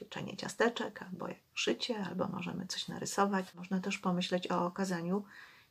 pieczenie 0.00 0.36
ciasteczek, 0.36 1.02
albo 1.02 1.28
szycie, 1.54 2.04
albo 2.08 2.28
możemy 2.28 2.66
coś 2.66 2.88
narysować. 2.88 3.54
Można 3.54 3.80
też 3.80 3.98
pomyśleć 3.98 4.50
o 4.50 4.66
okazaniu 4.66 5.24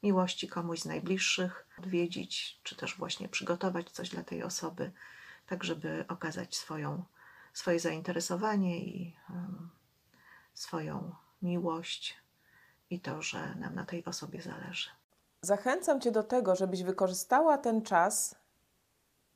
miłości 0.04 0.48
komuś 0.48 0.80
z 0.80 0.86
najbliższych, 0.86 1.68
odwiedzić, 1.80 2.60
czy 2.64 2.76
też 2.76 2.98
właśnie 2.98 3.30
przygotować 3.30 3.90
coś 3.90 4.10
dla 4.10 4.24
tej 4.24 4.44
osoby, 4.44 4.92
tak 5.48 5.64
żeby 5.64 6.06
okazać 6.08 6.56
swoją, 6.56 7.04
swoje 7.54 7.80
zainteresowanie 7.80 8.80
i 8.86 9.16
um, 9.30 9.70
swoją 10.54 11.16
miłość 11.42 12.18
i 12.90 13.00
to, 13.00 13.22
że 13.22 13.56
nam 13.56 13.76
na 13.76 13.86
tej 13.86 14.06
osobie 14.06 14.42
zależy. 14.42 14.90
Zachęcam 15.42 16.02
Cię 16.02 16.12
do 16.12 16.24
tego, 16.24 16.56
żebyś 16.56 16.84
wykorzystała 16.84 17.58
ten 17.58 17.82
czas 17.82 18.36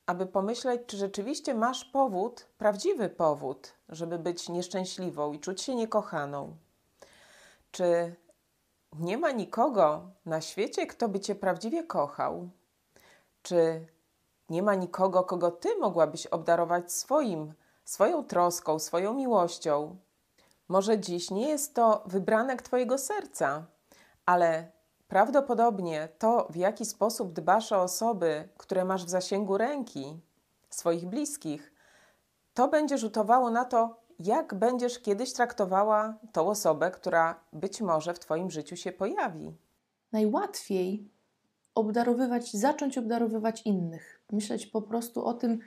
aby 0.05 0.25
pomyśleć, 0.25 0.81
czy 0.87 0.97
rzeczywiście 0.97 1.55
masz 1.55 1.85
powód, 1.85 2.47
prawdziwy 2.57 3.09
powód, 3.09 3.73
żeby 3.89 4.19
być 4.19 4.49
nieszczęśliwą 4.49 5.33
i 5.33 5.39
czuć 5.39 5.61
się 5.61 5.75
niekochaną. 5.75 6.55
Czy 7.71 8.15
nie 8.99 9.17
ma 9.17 9.31
nikogo 9.31 10.09
na 10.25 10.41
świecie, 10.41 10.87
kto 10.87 11.09
by 11.09 11.19
cię 11.19 11.35
prawdziwie 11.35 11.83
kochał? 11.83 12.49
Czy 13.41 13.87
nie 14.49 14.63
ma 14.63 14.75
nikogo, 14.75 15.23
kogo 15.23 15.51
ty 15.51 15.75
mogłabyś 15.75 16.27
obdarować 16.27 16.93
swoim, 16.93 17.53
swoją 17.85 18.23
troską, 18.23 18.79
swoją 18.79 19.13
miłością? 19.13 19.97
Może 20.67 20.99
dziś 20.99 21.31
nie 21.31 21.49
jest 21.49 21.75
to 21.75 22.03
wybranek 22.05 22.61
twojego 22.61 22.97
serca, 22.97 23.65
ale 24.25 24.71
Prawdopodobnie 25.13 26.09
to, 26.19 26.47
w 26.49 26.55
jaki 26.55 26.85
sposób 26.85 27.33
dbasz 27.33 27.71
o 27.71 27.81
osoby, 27.81 28.49
które 28.57 28.85
masz 28.85 29.05
w 29.05 29.09
zasięgu 29.09 29.57
ręki, 29.57 30.19
swoich 30.69 31.05
bliskich, 31.05 31.73
to 32.53 32.67
będzie 32.67 32.97
rzutowało 32.97 33.51
na 33.51 33.65
to, 33.65 33.99
jak 34.19 34.53
będziesz 34.53 34.99
kiedyś 34.99 35.33
traktowała 35.33 36.17
tą 36.31 36.47
osobę, 36.47 36.91
która 36.91 37.39
być 37.53 37.81
może 37.81 38.13
w 38.13 38.19
Twoim 38.19 38.51
życiu 38.51 38.75
się 38.75 38.91
pojawi. 38.91 39.53
Najłatwiej 40.11 41.09
obdarowywać, 41.75 42.51
zacząć 42.53 42.97
obdarowywać 42.97 43.61
innych. 43.61 44.21
Myśleć 44.31 44.65
po 44.65 44.81
prostu 44.81 45.25
o 45.25 45.33
tym, 45.33 45.59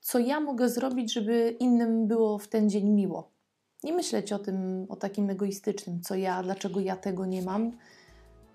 co 0.00 0.18
ja 0.18 0.40
mogę 0.40 0.68
zrobić, 0.68 1.12
żeby 1.12 1.56
innym 1.60 2.06
było 2.06 2.38
w 2.38 2.48
ten 2.48 2.70
dzień 2.70 2.88
miło. 2.88 3.30
Nie 3.84 3.92
myśleć 3.92 4.32
o 4.32 4.38
tym, 4.38 4.86
o 4.88 4.96
takim 4.96 5.30
egoistycznym, 5.30 6.00
co 6.00 6.14
ja, 6.14 6.42
dlaczego 6.42 6.80
ja 6.80 6.96
tego 6.96 7.26
nie 7.26 7.42
mam, 7.42 7.72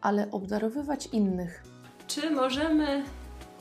ale 0.01 0.31
obdarowywać 0.31 1.07
innych. 1.11 1.63
Czy 2.07 2.29
możemy 2.29 3.03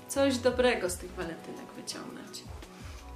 coś 0.09 0.39
dobrego 0.39 0.91
z 0.91 0.97
tych 0.97 1.11
walentynek 1.11 1.73
wyciągnąć? 1.77 2.43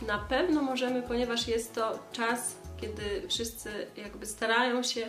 Na 0.06 0.18
pewno 0.18 0.62
możemy, 0.62 1.02
ponieważ 1.02 1.48
jest 1.48 1.74
to 1.74 1.98
czas, 2.12 2.56
kiedy 2.80 3.28
wszyscy 3.28 3.86
jakby 3.96 4.26
starają 4.26 4.82
się 4.82 5.08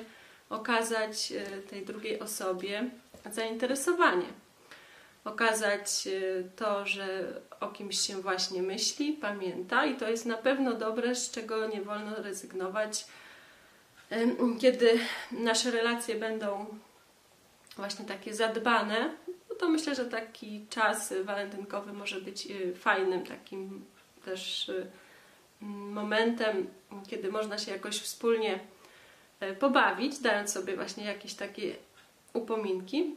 okazać 0.50 1.32
e, 1.32 1.62
tej 1.62 1.86
drugiej 1.86 2.20
osobie 2.20 2.90
zainteresowanie. 3.32 4.28
Okazać 5.26 6.08
e, 6.08 6.44
to, 6.56 6.86
że 6.86 7.34
o 7.60 7.68
kimś 7.68 8.00
się 8.00 8.22
właśnie 8.22 8.62
myśli, 8.62 9.14
pamięta 9.14 9.86
i 9.86 9.98
to 9.98 10.10
jest 10.10 10.26
na 10.26 10.38
pewno 10.38 10.74
dobre, 10.74 11.16
z 11.16 11.32
czego 11.32 11.68
nie 11.68 11.82
wolno 11.82 12.16
rezygnować, 12.16 13.06
kiedy 14.62 15.00
nasze 15.32 15.72
relacje 15.72 16.16
będą 16.16 16.66
właśnie 17.76 18.06
takie 18.06 18.34
zadbane, 18.34 19.14
no 19.50 19.56
to 19.56 19.70
myślę, 19.70 19.96
że 19.96 20.06
taki 20.06 20.66
czas 20.70 21.14
walentynkowy 21.24 21.94
może 21.94 22.22
być 22.22 22.48
y, 22.52 22.76
fajnym 22.76 23.26
takim 23.26 23.86
też 24.26 24.70
y, 24.70 24.88
momentem, 25.62 26.68
kiedy 27.08 27.32
można 27.32 27.58
się 27.58 27.72
jakoś 27.72 28.00
wspólnie 28.00 28.60
y, 29.44 29.56
pobawić, 29.56 30.20
dając 30.20 30.52
sobie 30.52 30.76
właśnie 30.76 31.06
jakieś 31.06 31.34
takie 31.34 31.76
upominki. 32.34 33.16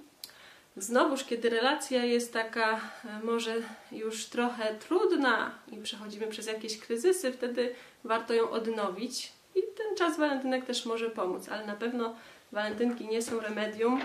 Znowuż, 0.76 1.24
kiedy 1.24 1.50
relacja 1.50 2.04
jest 2.04 2.32
taka 2.32 2.80
może 3.22 3.54
już 3.92 4.26
trochę 4.26 4.74
trudna 4.74 5.54
i 5.72 5.76
przechodzimy 5.76 6.26
przez 6.26 6.46
jakieś 6.46 6.78
kryzysy, 6.78 7.32
wtedy 7.32 7.74
warto 8.04 8.34
ją 8.34 8.50
odnowić 8.50 9.32
i 9.54 9.62
ten 9.76 9.96
czas 9.96 10.18
walentynek 10.18 10.64
też 10.64 10.86
może 10.86 11.10
pomóc, 11.10 11.48
ale 11.48 11.66
na 11.66 11.76
pewno 11.76 12.16
walentynki 12.52 13.08
nie 13.08 13.22
są 13.22 13.40
remedium 13.40 14.00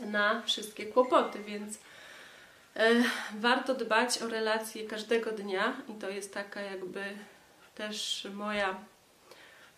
na 0.00 0.42
wszystkie 0.42 0.86
kłopoty, 0.86 1.38
więc 1.42 1.78
e, 2.76 2.90
warto 3.38 3.74
dbać 3.74 4.22
o 4.22 4.28
relacje 4.28 4.86
każdego 4.86 5.32
dnia 5.32 5.76
i 5.88 6.00
to 6.00 6.10
jest 6.10 6.34
taka 6.34 6.60
jakby 6.60 7.04
też 7.74 8.28
moja 8.34 8.76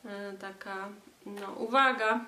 e, 0.05 0.33
taka 0.33 0.89
no, 1.27 1.53
uwaga, 1.53 2.25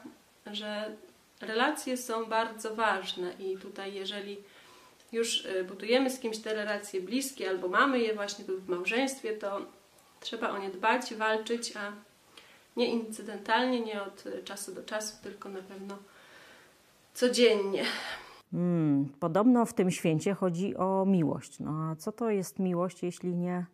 że 0.47 0.97
relacje 1.41 1.97
są 1.97 2.25
bardzo 2.25 2.75
ważne 2.75 3.33
i 3.33 3.59
tutaj 3.59 3.95
jeżeli 3.95 4.37
już 5.13 5.47
e, 5.47 5.65
budujemy 5.65 6.11
z 6.11 6.21
kimś 6.21 6.39
te 6.39 6.55
relacje 6.55 7.01
bliskie 7.01 7.51
albo 7.51 7.69
mamy 7.69 7.99
je 7.99 8.15
właśnie 8.15 8.45
w 8.45 8.69
małżeństwie, 8.69 9.33
to 9.33 9.61
trzeba 10.21 10.51
o 10.51 10.59
nie 10.59 10.69
dbać, 10.69 11.15
walczyć, 11.15 11.77
a 11.77 11.93
nie 12.77 12.87
incydentalnie, 12.87 13.81
nie 13.81 14.03
od 14.03 14.25
czasu 14.45 14.75
do 14.75 14.83
czasu, 14.83 15.17
tylko 15.23 15.49
na 15.49 15.63
pewno 15.63 15.99
codziennie. 17.15 17.83
Hmm, 18.51 19.09
podobno 19.21 19.67
w 19.67 19.75
tym 19.75 19.91
święcie 19.91 20.35
chodzi 20.35 20.77
o 20.77 21.05
miłość. 21.07 21.61
No 21.61 21.71
a 21.91 21.97
co 21.97 22.13
to 22.13 22.31
jest 22.31 22.59
miłość, 22.59 23.03
jeśli 23.03 23.37
nie 23.37 23.67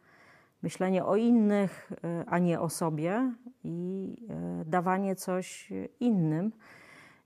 myślenie 0.63 1.05
o 1.05 1.17
innych, 1.17 1.93
e, 2.05 2.25
a 2.27 2.39
nie 2.39 2.61
o 2.61 2.69
sobie 2.69 3.33
i 3.65 4.17
e, 4.29 4.65
dawanie 4.65 5.17
coś 5.17 5.73
innym? 6.01 6.53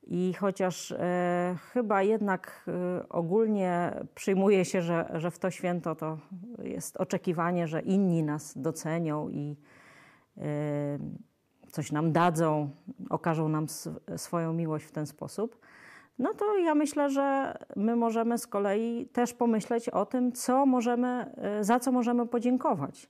I 0.06 0.35
chociaż 0.35 0.92
e, 0.92 1.56
chyba 1.73 2.02
jednak 2.02 2.64
e, 2.68 3.09
ogólnie 3.09 3.92
przyjmuje 4.14 4.64
się, 4.64 4.83
że, 4.83 5.11
że 5.14 5.30
w 5.30 5.38
to 5.38 5.50
święto 5.50 5.94
to 5.94 6.18
jest 6.62 6.97
oczekiwanie, 6.97 7.66
że 7.68 7.80
inni 7.80 8.23
nas 8.23 8.59
docenią 8.59 9.28
i 9.28 9.56
e, 10.38 10.42
coś 11.71 11.92
nam 11.92 12.12
dadzą, 12.12 12.71
okażą 13.11 13.49
nam 13.49 13.66
swoją 14.16 14.52
miłość 14.52 14.87
w 14.87 14.92
ten 14.92 15.06
sposób, 15.06 15.59
no 16.18 16.35
to 16.35 16.59
ja 16.59 16.75
myślę, 16.75 17.11
że 17.11 17.59
my 17.76 17.97
możemy 17.97 18.38
z 18.38 18.47
kolei 18.47 19.06
też 19.12 19.35
pomyśleć 19.35 19.88
o 19.88 20.06
tym, 20.06 20.33
co 20.33 20.66
możemy, 20.66 21.35
e, 21.37 21.64
za 21.64 21.80
co 21.80 21.92
możemy 21.92 22.26
podziękować 22.26 23.09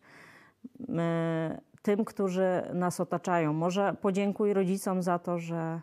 e, 0.88 1.60
tym, 1.82 2.04
którzy 2.04 2.62
nas 2.74 3.00
otaczają. 3.00 3.52
Może 3.52 3.96
podziękuj 4.00 4.52
rodzicom 4.52 5.02
za 5.02 5.18
to, 5.18 5.38
że 5.38 5.80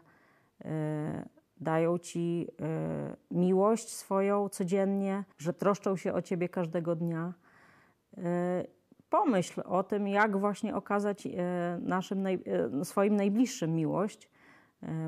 e, 0.65 1.25
dają 1.57 1.97
ci 1.97 2.47
miłość 3.31 3.89
swoją 3.89 4.49
codziennie, 4.49 5.23
że 5.37 5.53
troszczą 5.53 5.95
się 5.95 6.13
o 6.13 6.21
ciebie 6.21 6.49
każdego 6.49 6.95
dnia. 6.95 7.33
Pomyśl 9.09 9.61
o 9.65 9.83
tym, 9.83 10.07
jak 10.07 10.37
właśnie 10.37 10.75
okazać 10.75 11.27
naszym, 11.79 12.25
swoim 12.83 13.15
najbliższym 13.15 13.75
miłość, 13.75 14.30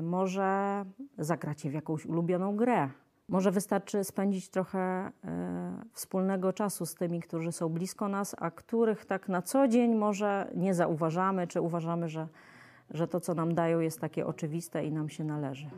może 0.02 0.84
zagracie 1.18 1.70
w 1.70 1.74
jakąś 1.74 2.06
ulubioną 2.06 2.56
grę, 2.56 2.88
Może 3.28 3.50
wystarczy 3.50 4.04
spędzić 4.04 4.48
trochę 4.48 4.78
e, 4.78 5.12
wspólnego 5.92 6.52
czasu 6.52 6.86
z 6.86 6.94
tymi, 6.94 7.20
którzy 7.20 7.52
są 7.52 7.68
blisko 7.68 8.08
nas, 8.08 8.36
a 8.38 8.50
których 8.50 9.06
tak 9.06 9.28
na 9.28 9.42
co 9.42 9.68
dzień 9.68 9.94
może 9.94 10.50
nie 10.54 10.74
zauważamy, 10.74 11.46
czy 11.46 11.60
uważamy, 11.60 12.08
że, 12.08 12.28
że 12.90 13.08
to, 13.08 13.20
co 13.20 13.34
nam 13.34 13.54
dają, 13.54 13.80
jest 13.80 14.00
takie 14.00 14.26
oczywiste 14.26 14.84
i 14.84 14.92
nam 14.92 15.08
się 15.08 15.24
należy. 15.24 15.70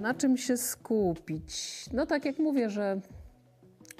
Na 0.00 0.14
czym 0.14 0.36
się 0.36 0.56
skupić? 0.56 1.84
No 1.92 2.06
tak 2.06 2.24
jak 2.24 2.38
mówię, 2.38 2.70
że 2.70 3.00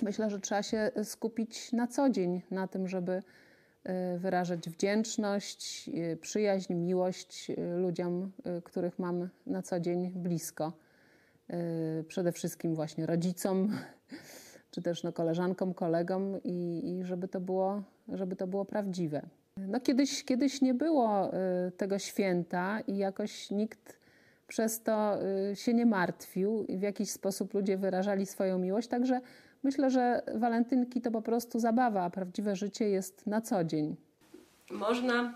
myślę, 0.02 0.30
że 0.30 0.40
trzeba 0.40 0.62
się 0.62 0.90
skupić 1.04 1.72
na 1.72 1.86
co 1.86 2.10
dzień 2.10 2.42
na 2.50 2.68
tym, 2.68 2.88
żeby 2.88 3.22
wyrażać 4.18 4.70
wdzięczność, 4.70 5.90
y, 6.12 6.16
przyjaźń, 6.16 6.74
miłość 6.74 7.50
y, 7.50 7.56
ludziom, 7.76 8.32
których 8.64 8.98
mam 8.98 9.28
na 9.46 9.62
co 9.62 9.80
dzień 9.80 10.10
blisko. 10.10 10.72
Przede 12.08 12.32
wszystkim 12.32 12.74
właśnie 12.74 13.06
rodzicom, 13.06 13.76
czy 14.70 14.82
też 14.82 15.02
no 15.02 15.12
koleżankom, 15.12 15.74
kolegom 15.74 16.42
i, 16.44 16.82
i 16.84 17.04
żeby, 17.04 17.28
to 17.28 17.40
było, 17.40 17.82
żeby 18.08 18.36
to 18.36 18.46
było 18.46 18.64
prawdziwe. 18.64 19.22
No 19.56 19.80
kiedyś, 19.80 20.24
kiedyś 20.24 20.62
nie 20.62 20.74
było 20.74 21.30
tego 21.76 21.98
święta 21.98 22.80
i 22.80 22.96
jakoś 22.96 23.50
nikt 23.50 23.98
przez 24.48 24.82
to 24.82 25.18
y, 25.52 25.56
się 25.56 25.74
nie 25.74 25.86
martwił 25.86 26.64
i 26.64 26.78
w 26.78 26.82
jakiś 26.82 27.10
sposób 27.10 27.54
ludzie 27.54 27.76
wyrażali 27.76 28.26
swoją 28.26 28.58
miłość. 28.58 28.88
Także 28.88 29.20
myślę, 29.62 29.90
że 29.90 30.22
walentynki 30.34 31.00
to 31.00 31.10
po 31.10 31.22
prostu 31.22 31.58
zabawa, 31.58 32.04
a 32.04 32.10
prawdziwe 32.10 32.56
życie 32.56 32.88
jest 32.88 33.26
na 33.26 33.40
co 33.40 33.64
dzień. 33.64 33.96
Można 34.70 35.34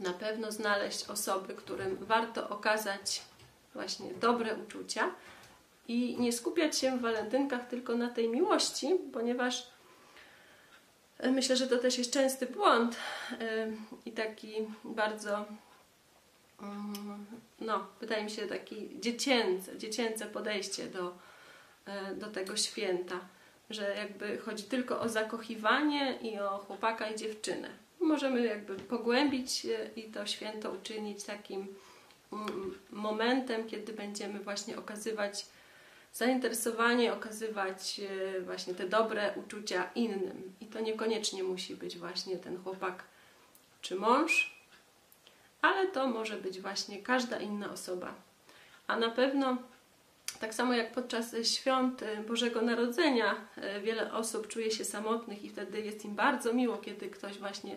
na 0.00 0.12
pewno 0.12 0.52
znaleźć 0.52 1.10
osoby, 1.10 1.54
którym 1.54 1.96
warto 1.96 2.48
okazać 2.48 3.22
właśnie 3.74 4.14
dobre 4.20 4.56
uczucia 4.56 5.10
i 5.88 6.16
nie 6.20 6.32
skupiać 6.32 6.78
się 6.78 6.98
w 6.98 7.00
walentynkach 7.00 7.68
tylko 7.68 7.96
na 7.96 8.08
tej 8.08 8.28
miłości, 8.28 8.94
ponieważ 9.12 9.70
y, 11.24 11.30
myślę, 11.30 11.56
że 11.56 11.66
to 11.66 11.78
też 11.78 11.98
jest 11.98 12.12
częsty 12.12 12.46
błąd 12.46 12.96
y, 13.32 13.36
i 14.06 14.12
taki 14.12 14.54
bardzo 14.84 15.44
Mm, 16.62 17.26
no, 17.60 17.86
wydaje 18.00 18.24
mi 18.24 18.30
się 18.30 18.46
takie 18.46 19.00
dziecięce, 19.00 19.78
dziecięce 19.78 20.26
podejście 20.26 20.86
do, 20.86 21.08
e, 21.08 21.12
do 22.16 22.26
tego 22.26 22.56
święta, 22.56 23.20
że 23.70 23.94
jakby 23.96 24.38
chodzi 24.38 24.64
tylko 24.64 25.00
o 25.00 25.08
zakochiwanie 25.08 26.18
i 26.22 26.38
o 26.38 26.58
chłopaka 26.58 27.10
i 27.10 27.16
dziewczynę. 27.16 27.68
Możemy 28.00 28.46
jakby 28.46 28.74
pogłębić 28.74 29.66
i 29.96 30.02
to 30.02 30.26
święto 30.26 30.70
uczynić 30.70 31.24
takim 31.24 31.66
mm, 32.32 32.78
momentem, 32.90 33.66
kiedy 33.66 33.92
będziemy 33.92 34.40
właśnie 34.40 34.78
okazywać 34.78 35.46
zainteresowanie, 36.12 37.12
okazywać 37.12 38.00
e, 38.00 38.40
właśnie 38.40 38.74
te 38.74 38.88
dobre 38.88 39.32
uczucia 39.36 39.90
innym. 39.94 40.52
I 40.60 40.66
to 40.66 40.80
niekoniecznie 40.80 41.42
musi 41.42 41.76
być 41.76 41.98
właśnie 41.98 42.36
ten 42.36 42.62
chłopak 42.62 43.04
czy 43.80 43.96
mąż, 43.96 44.58
ale 45.62 45.86
to 45.86 46.06
może 46.06 46.36
być 46.36 46.60
właśnie 46.60 47.02
każda 47.02 47.38
inna 47.38 47.72
osoba. 47.72 48.14
A 48.86 48.96
na 48.96 49.10
pewno, 49.10 49.56
tak 50.40 50.54
samo 50.54 50.74
jak 50.74 50.92
podczas 50.92 51.36
świąt 51.42 52.04
Bożego 52.28 52.62
Narodzenia, 52.62 53.34
e, 53.56 53.80
wiele 53.80 54.12
osób 54.12 54.48
czuje 54.48 54.70
się 54.70 54.84
samotnych 54.84 55.44
i 55.44 55.48
wtedy 55.48 55.80
jest 55.80 56.04
im 56.04 56.14
bardzo 56.14 56.54
miło, 56.54 56.76
kiedy 56.76 57.10
ktoś 57.10 57.38
właśnie 57.38 57.76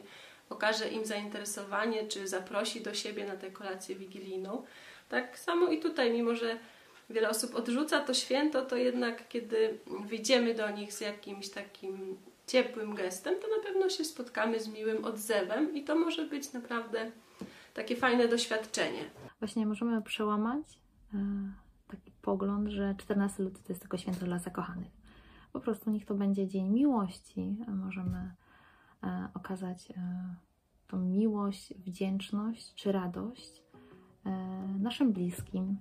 okaże 0.50 0.90
im 0.90 1.06
zainteresowanie, 1.06 2.08
czy 2.08 2.28
zaprosi 2.28 2.82
do 2.82 2.94
siebie 2.94 3.26
na 3.26 3.36
tę 3.36 3.52
kolację 3.52 3.96
wigilijną. 3.96 4.64
Tak 5.10 5.40
samo 5.40 5.68
i 5.68 5.80
tutaj, 5.80 6.12
mimo 6.12 6.36
że 6.36 6.58
wiele 7.10 7.30
osób 7.30 7.56
odrzuca 7.56 8.00
to 8.00 8.14
święto, 8.14 8.66
to 8.66 8.76
jednak 8.76 9.28
kiedy 9.28 9.80
wyjdziemy 10.06 10.54
do 10.54 10.70
nich 10.70 10.94
z 10.94 11.02
jakimś 11.02 11.50
takim 11.50 12.18
ciepłym 12.48 12.96
gestem, 12.96 13.36
to 13.42 13.48
na 13.58 13.64
pewno 13.64 13.90
się 13.90 14.06
spotkamy 14.06 14.60
z 14.60 14.68
miłym 14.68 15.06
odzewem 15.06 15.76
i 15.76 15.84
to 15.84 15.96
może 15.96 16.26
być 16.26 16.54
naprawdę 16.54 17.12
takie 17.74 17.96
fajne 17.96 18.28
doświadczenie. 18.28 19.10
Właśnie 19.40 19.66
możemy 19.66 20.02
przełamać 20.02 20.66
e, 21.14 21.18
taki 21.92 22.12
pogląd, 22.22 22.68
że 22.68 22.96
14 22.98 23.44
luty 23.44 23.64
to 23.64 23.66
jest 23.70 23.82
tylko 23.82 23.98
święto 23.98 24.26
dla 24.26 24.40
zakochanych. 24.40 24.92
Po 25.54 25.60
prostu 25.60 25.92
niech 25.92 26.06
to 26.06 26.16
będzie 26.16 26.48
dzień 26.48 26.70
miłości. 26.70 27.58
Możemy 27.68 28.36
e, 29.04 29.28
okazać 29.34 29.92
e, 29.92 29.96
tą 30.88 31.00
miłość, 31.00 31.74
wdzięczność 31.74 32.76
czy 32.76 32.92
radość 32.92 33.64
naszym 34.80 35.14
bliskim. 35.14 35.78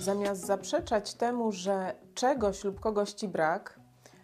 Zamiast 0.00 0.46
zaprzeczać 0.46 1.14
temu, 1.14 1.52
że 1.52 1.94
czegoś 2.14 2.64
lub 2.64 2.80
kogoś 2.80 3.12
ci 3.12 3.28
brak, 3.28 3.80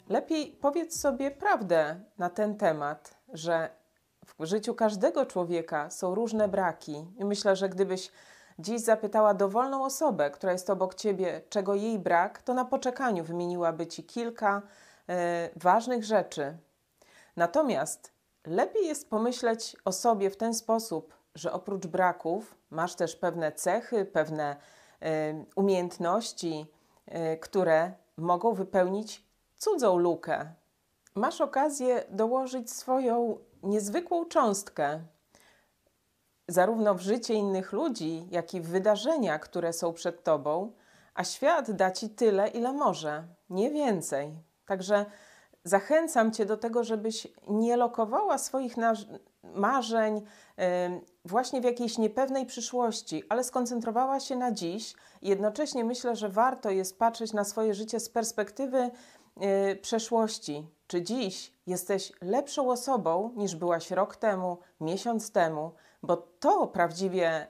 Lepiej 0.09 0.59
powiedz 0.61 1.01
sobie 1.01 1.31
prawdę 1.31 2.01
na 2.19 2.31
ten 2.31 2.57
temat, 2.57 3.19
że 3.33 3.71
w 4.39 4.45
życiu 4.45 4.75
każdego 4.75 5.27
człowieka 5.27 5.91
są 5.91 6.15
różne 6.15 6.49
braki. 6.49 7.07
I 7.19 7.25
myślę, 7.25 7.57
że 7.57 7.69
gdybyś 7.69 8.13
dziś 8.59 8.81
zapytała 8.81 9.35
dowolną 9.35 9.85
osobę, 9.85 10.31
która 10.31 10.53
jest 10.53 10.71
obok 10.71 10.95
ciebie, 10.95 11.41
czego 11.49 11.75
jej 11.75 11.99
brak, 11.99 12.43
to 12.43 12.55
na 12.55 12.65
poczekaniu 12.65 13.25
wymieniłaby 13.25 13.87
ci 13.87 14.05
kilka 14.05 14.63
y, 14.63 15.15
ważnych 15.57 16.05
rzeczy. 16.05 16.57
Natomiast 17.37 18.13
lepiej 18.47 18.87
jest 18.87 19.11
pomyśleć 19.11 19.77
o 19.85 19.93
sobie 19.93 20.31
w 20.31 20.37
ten 20.37 20.55
sposób, 20.55 21.15
że 21.35 21.53
oprócz 21.53 21.87
braków 21.87 22.55
masz 22.71 22.95
też 22.95 23.17
pewne 23.17 23.53
cechy, 23.53 24.05
pewne 24.05 24.57
y, 25.03 25.07
umiejętności, 25.57 26.67
y, 27.09 27.39
które 27.39 27.93
mogą 28.17 28.55
wypełnić 28.55 29.25
cudzą 29.57 29.97
lukę. 29.97 30.53
Masz 31.15 31.41
okazję 31.41 32.05
dołożyć 32.11 32.71
swoją 32.71 33.39
niezwykłą 33.63 34.25
cząstkę, 34.25 35.01
zarówno 36.49 36.95
w 36.95 37.01
życie 37.01 37.35
innych 37.35 37.73
ludzi, 37.73 38.27
jak 38.31 38.55
i 38.55 38.61
w 38.61 38.69
wydarzenia, 38.69 39.39
które 39.39 39.73
są 39.73 39.93
przed 39.93 40.25
tobą, 40.25 40.73
a 41.15 41.25
świat 41.25 41.71
da 41.71 41.91
ci 41.91 42.11
tyle, 42.11 42.49
ile 42.49 42.73
może, 42.73 43.25
nie 43.51 43.71
więcej. 43.71 44.43
Także 44.67 45.07
zachęcam 45.65 46.33
cię 46.33 46.47
do 46.47 46.57
tego, 46.57 46.85
żebyś 46.85 47.29
nie 47.49 47.77
lokowała 47.77 48.39
swoich 48.39 48.75
marzeń 49.43 50.23
właśnie 51.25 51.61
w 51.61 51.65
jakiejś 51.65 51.99
niepewnej 51.99 52.47
przyszłości, 52.47 53.23
ale 53.29 53.45
skoncentrowała 53.45 54.21
się 54.21 54.37
na 54.37 54.53
dziś. 54.53 54.95
Jednocześnie 55.23 55.85
myślę, 55.85 56.17
że 56.17 56.29
warto 56.29 56.71
jest 56.71 56.99
patrzeć 56.99 57.33
na 57.33 57.45
swoje 57.45 57.75
życie 57.75 58.01
z 58.01 58.09
perspektywy 58.09 58.91
yy, 59.37 59.77
przeszłości. 59.77 60.78
Czy 60.89 61.03
dziś 61.03 61.53
jesteś 61.67 62.13
lepszą 62.23 62.71
osobą 62.71 63.33
niż 63.37 63.57
byłaś 63.57 63.91
rok 63.91 64.17
temu, 64.17 64.59
miesiąc 64.81 65.33
temu, 65.33 65.73
bo 66.03 66.17
to 66.17 66.67
prawdziwie 66.67 67.47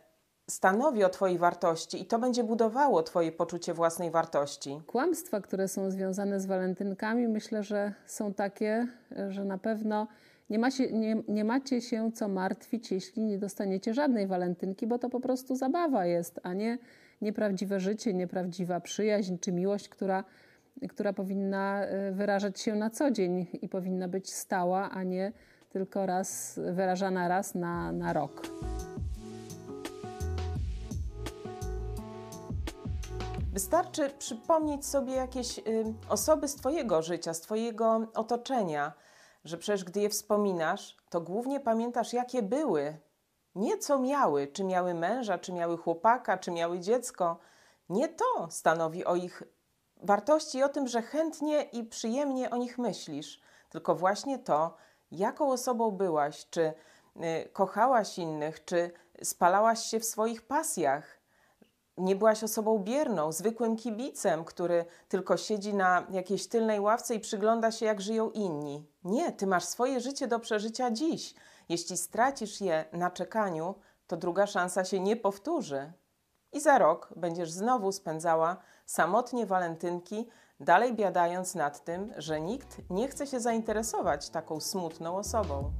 stanowi 0.50 1.04
o 1.04 1.08
Twojej 1.08 1.38
wartości 1.38 2.02
i 2.02 2.06
to 2.06 2.18
będzie 2.18 2.44
budowało 2.44 3.02
Twoje 3.02 3.32
poczucie 3.32 3.74
własnej 3.74 4.10
wartości. 4.10 4.80
Kłamstwa, 4.86 5.40
które 5.40 5.68
są 5.68 5.90
związane 5.90 6.40
z 6.40 6.46
walentynkami, 6.46 7.28
myślę, 7.28 7.62
że 7.62 7.94
są 8.06 8.34
takie, 8.34 8.86
że 9.28 9.44
na 9.44 9.58
pewno 9.58 10.06
nie, 10.50 10.58
ma 10.58 10.70
się, 10.70 10.92
nie, 10.92 11.22
nie 11.28 11.44
macie 11.44 11.80
się 11.80 12.12
co 12.12 12.28
martwić, 12.28 12.92
jeśli 12.92 13.22
nie 13.22 13.38
dostaniecie 13.38 13.94
żadnej 13.94 14.26
walentynki, 14.26 14.86
bo 14.86 14.98
to 14.98 15.10
po 15.10 15.20
prostu 15.20 15.56
zabawa 15.56 16.06
jest, 16.06 16.40
a 16.42 16.54
nie 16.54 16.78
nieprawdziwe 17.22 17.80
życie, 17.80 18.14
nieprawdziwa 18.14 18.80
przyjaźń 18.80 19.36
czy 19.40 19.52
miłość, 19.52 19.88
która 19.88 20.24
która 20.88 21.12
powinna 21.12 21.84
y, 21.84 22.12
wyrażać 22.12 22.60
się 22.60 22.74
na 22.74 22.90
co 22.90 23.10
dzień 23.10 23.46
i 23.62 23.68
powinna 23.68 24.08
być 24.08 24.34
stała, 24.34 24.90
a 24.90 25.02
nie 25.02 25.32
tylko 25.70 26.06
raz 26.06 26.60
wyrażana 26.72 27.28
raz 27.28 27.54
na, 27.54 27.92
na 27.92 28.12
rok. 28.12 28.42
Wystarczy 33.52 34.10
przypomnieć 34.18 34.86
sobie 34.86 35.12
jakieś 35.12 35.58
y, 35.58 35.62
osoby 36.08 36.48
z 36.48 36.54
Twojego 36.54 37.02
życia, 37.02 37.34
z 37.34 37.40
Twojego 37.40 38.06
otoczenia, 38.14 38.92
że 39.44 39.58
przecież 39.58 39.84
gdy 39.84 40.00
je 40.00 40.08
wspominasz, 40.08 40.96
to 41.10 41.20
głównie 41.20 41.60
pamiętasz, 41.60 42.12
jakie 42.12 42.42
były. 42.42 42.96
Nie 43.54 43.78
co 43.78 43.98
miały, 43.98 44.46
czy 44.46 44.64
miały 44.64 44.94
męża, 44.94 45.38
czy 45.38 45.52
miały 45.52 45.76
chłopaka, 45.76 46.38
czy 46.38 46.50
miały 46.50 46.80
dziecko. 46.80 47.38
Nie 47.88 48.08
to 48.08 48.48
stanowi 48.50 49.04
o 49.04 49.16
ich 49.16 49.42
wartości 50.02 50.58
i 50.58 50.62
o 50.62 50.68
tym, 50.68 50.88
że 50.88 51.02
chętnie 51.02 51.62
i 51.62 51.84
przyjemnie 51.84 52.50
o 52.50 52.56
nich 52.56 52.78
myślisz, 52.78 53.40
tylko 53.68 53.94
właśnie 53.94 54.38
to, 54.38 54.76
jaką 55.10 55.50
osobą 55.50 55.90
byłaś, 55.90 56.46
czy 56.50 56.72
y, 57.16 57.48
kochałaś 57.52 58.18
innych, 58.18 58.64
czy 58.64 58.90
spalałaś 59.22 59.84
się 59.84 60.00
w 60.00 60.04
swoich 60.04 60.46
pasjach, 60.46 61.18
nie 61.98 62.16
byłaś 62.16 62.44
osobą 62.44 62.78
bierną, 62.78 63.32
zwykłym 63.32 63.76
kibicem, 63.76 64.44
który 64.44 64.84
tylko 65.08 65.36
siedzi 65.36 65.74
na 65.74 66.06
jakiejś 66.10 66.48
tylnej 66.48 66.80
ławce 66.80 67.14
i 67.14 67.20
przygląda 67.20 67.70
się, 67.70 67.86
jak 67.86 68.00
żyją 68.00 68.30
inni. 68.30 68.86
Nie, 69.04 69.32
ty 69.32 69.46
masz 69.46 69.64
swoje 69.64 70.00
życie 70.00 70.26
do 70.26 70.40
przeżycia 70.40 70.90
dziś. 70.90 71.34
Jeśli 71.68 71.96
stracisz 71.96 72.60
je 72.60 72.84
na 72.92 73.10
czekaniu, 73.10 73.74
to 74.06 74.16
druga 74.16 74.46
szansa 74.46 74.84
się 74.84 75.00
nie 75.00 75.16
powtórzy. 75.16 75.92
I 76.52 76.60
za 76.60 76.78
rok 76.78 77.08
będziesz 77.16 77.50
znowu 77.50 77.92
spędzała 77.92 78.56
samotnie 78.86 79.46
walentynki, 79.46 80.28
dalej 80.60 80.94
biadając 80.94 81.54
nad 81.54 81.84
tym, 81.84 82.12
że 82.16 82.40
nikt 82.40 82.90
nie 82.90 83.08
chce 83.08 83.26
się 83.26 83.40
zainteresować 83.40 84.30
taką 84.30 84.60
smutną 84.60 85.16
osobą. 85.16 85.72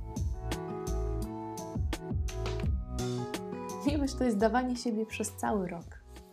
Miłość 3.87 4.15
to 4.15 4.25
jest 4.25 4.37
dawanie 4.37 4.77
siebie 4.77 5.07
przez 5.07 5.37
cały 5.37 5.69
rok. 5.69 5.85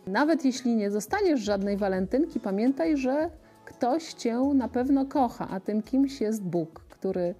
Nawet 0.06 0.44
jeśli 0.44 0.76
nie 0.76 0.90
zostaniesz 0.90 1.40
żadnej 1.40 1.76
walentynki, 1.76 2.40
pamiętaj, 2.40 2.96
że 2.96 3.30
ktoś 3.64 4.12
cię 4.12 4.38
na 4.38 4.68
pewno 4.68 5.06
kocha, 5.06 5.48
a 5.50 5.60
tym 5.60 5.82
kimś 5.82 6.20
jest 6.20 6.42
Bóg, 6.42 6.80
który 6.80 7.34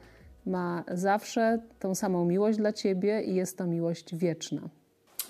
ma 0.46 0.84
zawsze 0.88 1.58
tą 1.78 1.94
samą 1.94 2.24
miłość 2.24 2.58
dla 2.58 2.72
ciebie 2.72 3.22
i 3.22 3.34
jest 3.34 3.58
to 3.58 3.66
miłość 3.66 4.14
wieczna. 4.16 4.60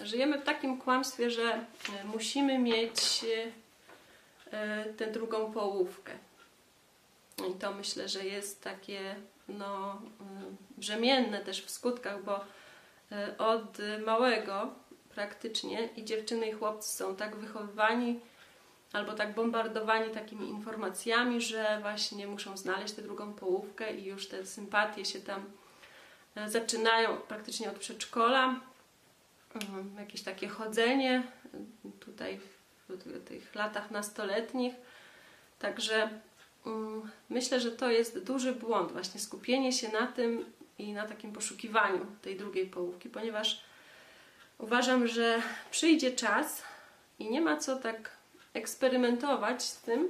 Żyjemy 0.04 0.38
w 0.38 0.44
takim 0.44 0.78
kłamstwie, 0.78 1.30
że 1.30 1.52
e, 1.52 2.04
musimy 2.04 2.58
mieć 2.58 3.24
e, 4.52 4.84
tę 4.84 5.06
drugą 5.06 5.52
połówkę. 5.52 6.12
I 7.50 7.54
to 7.54 7.72
myślę, 7.72 8.08
że 8.08 8.24
jest 8.24 8.62
takie 8.62 9.16
no, 9.48 10.02
mm, 10.20 10.56
brzemienne 10.78 11.40
też 11.40 11.64
w 11.64 11.70
skutkach, 11.70 12.24
bo 12.24 12.44
e, 13.12 13.38
od 13.38 13.78
małego 14.06 14.70
praktycznie 15.14 15.88
i 15.96 16.04
dziewczyny 16.04 16.48
i 16.48 16.52
chłopcy 16.52 16.96
są 16.96 17.16
tak 17.16 17.36
wychowywani 17.36 18.20
albo 18.92 19.12
tak 19.12 19.34
bombardowani 19.34 20.14
takimi 20.14 20.48
informacjami, 20.48 21.40
że 21.40 21.78
właśnie 21.82 22.26
muszą 22.26 22.56
znaleźć 22.56 22.94
tę 22.94 23.02
drugą 23.02 23.32
połówkę 23.32 23.96
i 23.96 24.04
już 24.04 24.28
te 24.28 24.46
sympatie 24.46 25.04
się 25.04 25.20
tam 25.20 25.44
zaczynają 26.46 27.16
praktycznie 27.16 27.70
od 27.70 27.78
przedszkola 27.78 28.60
jakieś 29.98 30.22
takie 30.22 30.48
chodzenie 30.48 31.22
tutaj 32.00 32.40
w 32.88 33.24
tych 33.24 33.54
latach 33.54 33.90
nastoletnich. 33.90 34.74
Także 35.58 36.08
um, 36.64 37.10
myślę, 37.28 37.60
że 37.60 37.72
to 37.72 37.90
jest 37.90 38.24
duży 38.24 38.52
błąd, 38.52 38.92
właśnie 38.92 39.20
skupienie 39.20 39.72
się 39.72 39.88
na 39.88 40.06
tym 40.06 40.44
i 40.78 40.92
na 40.92 41.06
takim 41.06 41.32
poszukiwaniu 41.32 42.06
tej 42.22 42.36
drugiej 42.36 42.66
połówki, 42.66 43.08
ponieważ 43.08 43.64
uważam, 44.58 45.06
że 45.06 45.42
przyjdzie 45.70 46.12
czas 46.12 46.62
i 47.18 47.30
nie 47.30 47.40
ma 47.40 47.56
co 47.56 47.76
tak 47.76 48.10
eksperymentować 48.54 49.62
z 49.62 49.80
tym 49.80 50.08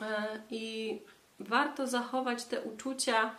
e, 0.00 0.42
i 0.50 0.98
warto 1.40 1.86
zachować 1.86 2.44
te 2.44 2.60
uczucia 2.60 3.34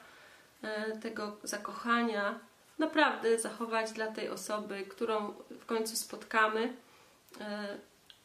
e, 0.62 0.98
tego 0.98 1.38
zakochania, 1.44 2.40
naprawdę 2.80 3.40
zachować 3.40 3.92
dla 3.94 4.08
tej 4.12 4.30
osoby, 4.30 4.84
którą 4.84 5.34
w 5.60 5.66
końcu 5.66 5.96
spotkamy, 5.96 6.74
e, 7.42 7.78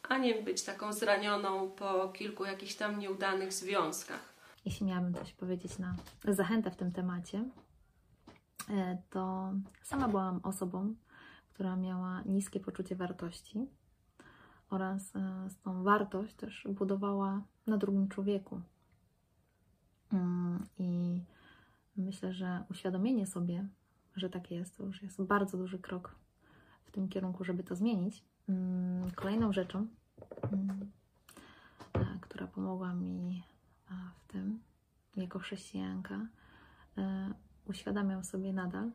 a 0.09 0.17
nie 0.17 0.35
być 0.35 0.63
taką 0.63 0.93
zranioną 0.93 1.71
po 1.71 2.09
kilku 2.09 2.45
jakichś 2.45 2.75
tam 2.75 2.99
nieudanych 2.99 3.53
związkach. 3.53 4.31
Jeśli 4.65 4.85
miałabym 4.85 5.13
coś 5.13 5.33
powiedzieć 5.33 5.79
na 5.79 5.95
zachętę 6.27 6.71
w 6.71 6.75
tym 6.75 6.91
temacie, 6.91 7.43
e, 8.69 8.97
to 9.09 9.53
sama 9.83 10.07
byłam 10.07 10.39
osobą, 10.43 10.95
która 11.53 11.75
miała 11.75 12.21
niskie 12.25 12.59
poczucie 12.59 12.95
wartości 12.95 13.67
oraz 14.69 15.15
e, 15.15 15.47
tą 15.63 15.83
wartość 15.83 16.33
też 16.35 16.67
budowała 16.69 17.41
na 17.67 17.77
drugim 17.77 18.09
człowieku. 18.09 18.61
Mm, 20.13 20.65
I 20.79 21.19
myślę, 21.97 22.33
że 22.33 22.63
uświadomienie 22.69 23.27
sobie 23.27 23.67
że 24.15 24.29
tak 24.29 24.51
jest. 24.51 24.77
To 24.77 24.83
już 24.83 25.01
jest 25.01 25.21
bardzo 25.23 25.57
duży 25.57 25.79
krok 25.79 26.15
w 26.83 26.91
tym 26.91 27.09
kierunku, 27.09 27.43
żeby 27.43 27.63
to 27.63 27.75
zmienić. 27.75 28.23
Mm, 28.49 29.11
kolejną 29.11 29.53
rzeczą, 29.53 29.87
mm, 30.51 30.91
e, 31.93 32.17
która 32.21 32.47
pomogła 32.47 32.93
mi 32.93 33.43
e, 33.91 33.93
w 34.15 34.31
tym, 34.31 34.59
jako 35.15 35.39
chrześcijanka, 35.39 36.27
e, 36.97 37.33
uświadamiam 37.65 38.23
sobie 38.23 38.53
nadal, 38.53 38.91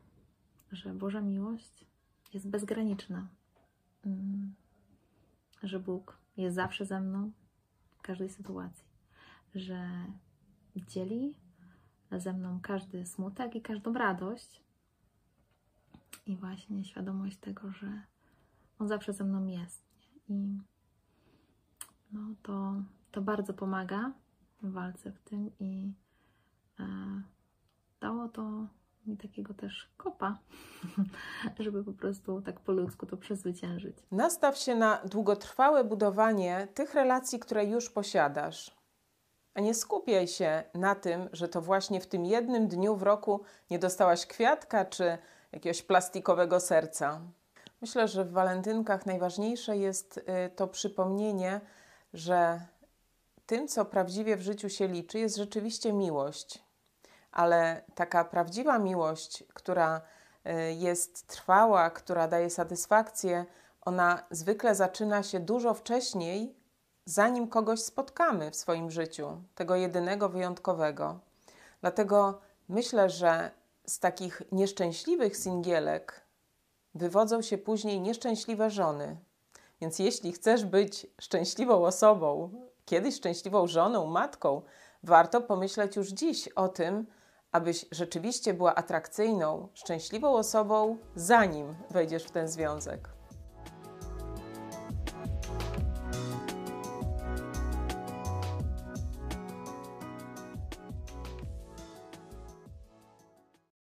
że 0.71 0.93
Boża 0.93 1.21
miłość 1.21 1.85
jest 2.33 2.49
bezgraniczna. 2.49 3.27
Mm, 4.05 4.55
że 5.63 5.79
Bóg 5.79 6.17
jest 6.37 6.55
zawsze 6.55 6.85
ze 6.85 7.01
mną 7.01 7.31
w 7.97 8.01
każdej 8.01 8.29
sytuacji. 8.29 8.85
Że 9.55 9.89
dzieli 10.75 11.35
ze 12.11 12.33
mną 12.33 12.59
każdy 12.63 13.05
smutek 13.05 13.55
i 13.55 13.61
każdą 13.61 13.93
radość, 13.93 14.63
i 16.25 16.35
właśnie 16.35 16.83
świadomość 16.83 17.37
tego, 17.37 17.71
że 17.71 18.01
on 18.79 18.87
zawsze 18.87 19.13
ze 19.13 19.23
mną 19.23 19.45
jest. 19.45 19.81
I 20.29 20.57
no, 22.11 22.21
to, 22.43 22.73
to 23.11 23.21
bardzo 23.21 23.53
pomaga 23.53 24.11
w 24.61 24.71
walce 24.71 25.11
w 25.11 25.19
tym 25.19 25.51
i 25.59 25.93
e, 26.79 26.85
dało 28.01 28.27
to 28.27 28.67
mi 29.05 29.17
takiego 29.17 29.53
też 29.53 29.89
kopa, 29.97 30.37
żeby 31.59 31.83
po 31.83 31.93
prostu 31.93 32.41
tak 32.41 32.59
po 32.59 32.71
ludzku 32.71 33.05
to 33.05 33.17
przezwyciężyć. 33.17 33.97
Nastaw 34.11 34.57
się 34.57 34.75
na 34.75 35.01
długotrwałe 35.05 35.83
budowanie 35.83 36.67
tych 36.73 36.93
relacji, 36.93 37.39
które 37.39 37.65
już 37.65 37.89
posiadasz. 37.89 38.77
A 39.53 39.61
nie 39.61 39.73
skupiaj 39.73 40.27
się 40.27 40.63
na 40.73 40.95
tym, 40.95 41.29
że 41.33 41.47
to 41.47 41.61
właśnie 41.61 42.01
w 42.01 42.07
tym 42.07 42.25
jednym 42.25 42.67
dniu 42.67 42.95
w 42.95 43.03
roku 43.03 43.41
nie 43.69 43.79
dostałaś 43.79 44.25
kwiatka 44.25 44.85
czy 44.85 45.17
jakiegoś 45.57 45.81
plastikowego 45.81 46.59
serca. 46.59 47.21
Myślę, 47.81 48.07
że 48.07 48.25
w 48.25 48.31
walentynkach 48.31 49.05
najważniejsze 49.05 49.77
jest 49.77 50.17
y, 50.17 50.49
to 50.55 50.67
przypomnienie, 50.67 51.61
że 52.13 52.61
tym, 53.45 53.67
co 53.67 53.85
prawdziwie 53.85 54.37
w 54.37 54.41
życiu 54.41 54.69
się 54.69 54.87
liczy, 54.87 55.19
jest 55.19 55.35
rzeczywiście 55.35 55.93
miłość. 55.93 56.63
Ale 57.31 57.81
taka 57.95 58.25
prawdziwa 58.25 58.79
miłość, 58.79 59.43
która 59.53 60.01
y, 60.45 60.73
jest 60.73 61.27
trwała, 61.27 61.89
która 61.89 62.27
daje 62.27 62.49
satysfakcję, 62.49 63.45
ona 63.81 64.23
zwykle 64.31 64.75
zaczyna 64.75 65.23
się 65.23 65.39
dużo 65.39 65.73
wcześniej, 65.73 66.55
zanim 67.05 67.47
kogoś 67.47 67.79
spotkamy 67.79 68.51
w 68.51 68.55
swoim 68.55 68.91
życiu, 68.91 69.41
tego 69.55 69.75
jedynego, 69.75 70.29
wyjątkowego. 70.29 71.19
Dlatego 71.81 72.41
myślę, 72.69 73.09
że 73.09 73.51
z 73.89 73.99
takich 73.99 74.41
nieszczęśliwych 74.51 75.37
singielek 75.37 76.21
wywodzą 76.95 77.41
się 77.41 77.57
później 77.57 78.01
nieszczęśliwe 78.01 78.69
żony. 78.69 79.17
Więc 79.81 79.99
jeśli 79.99 80.31
chcesz 80.31 80.65
być 80.65 81.07
szczęśliwą 81.21 81.85
osobą, 81.85 82.51
kiedyś 82.85 83.15
szczęśliwą 83.15 83.67
żoną, 83.67 84.05
matką, 84.05 84.61
warto 85.03 85.41
pomyśleć 85.41 85.95
już 85.95 86.07
dziś 86.07 86.47
o 86.47 86.67
tym, 86.69 87.07
abyś 87.51 87.85
rzeczywiście 87.91 88.53
była 88.53 88.75
atrakcyjną, 88.75 89.67
szczęśliwą 89.73 90.33
osobą, 90.33 90.97
zanim 91.15 91.75
wejdziesz 91.89 92.23
w 92.23 92.31
ten 92.31 92.47
związek. 92.47 93.16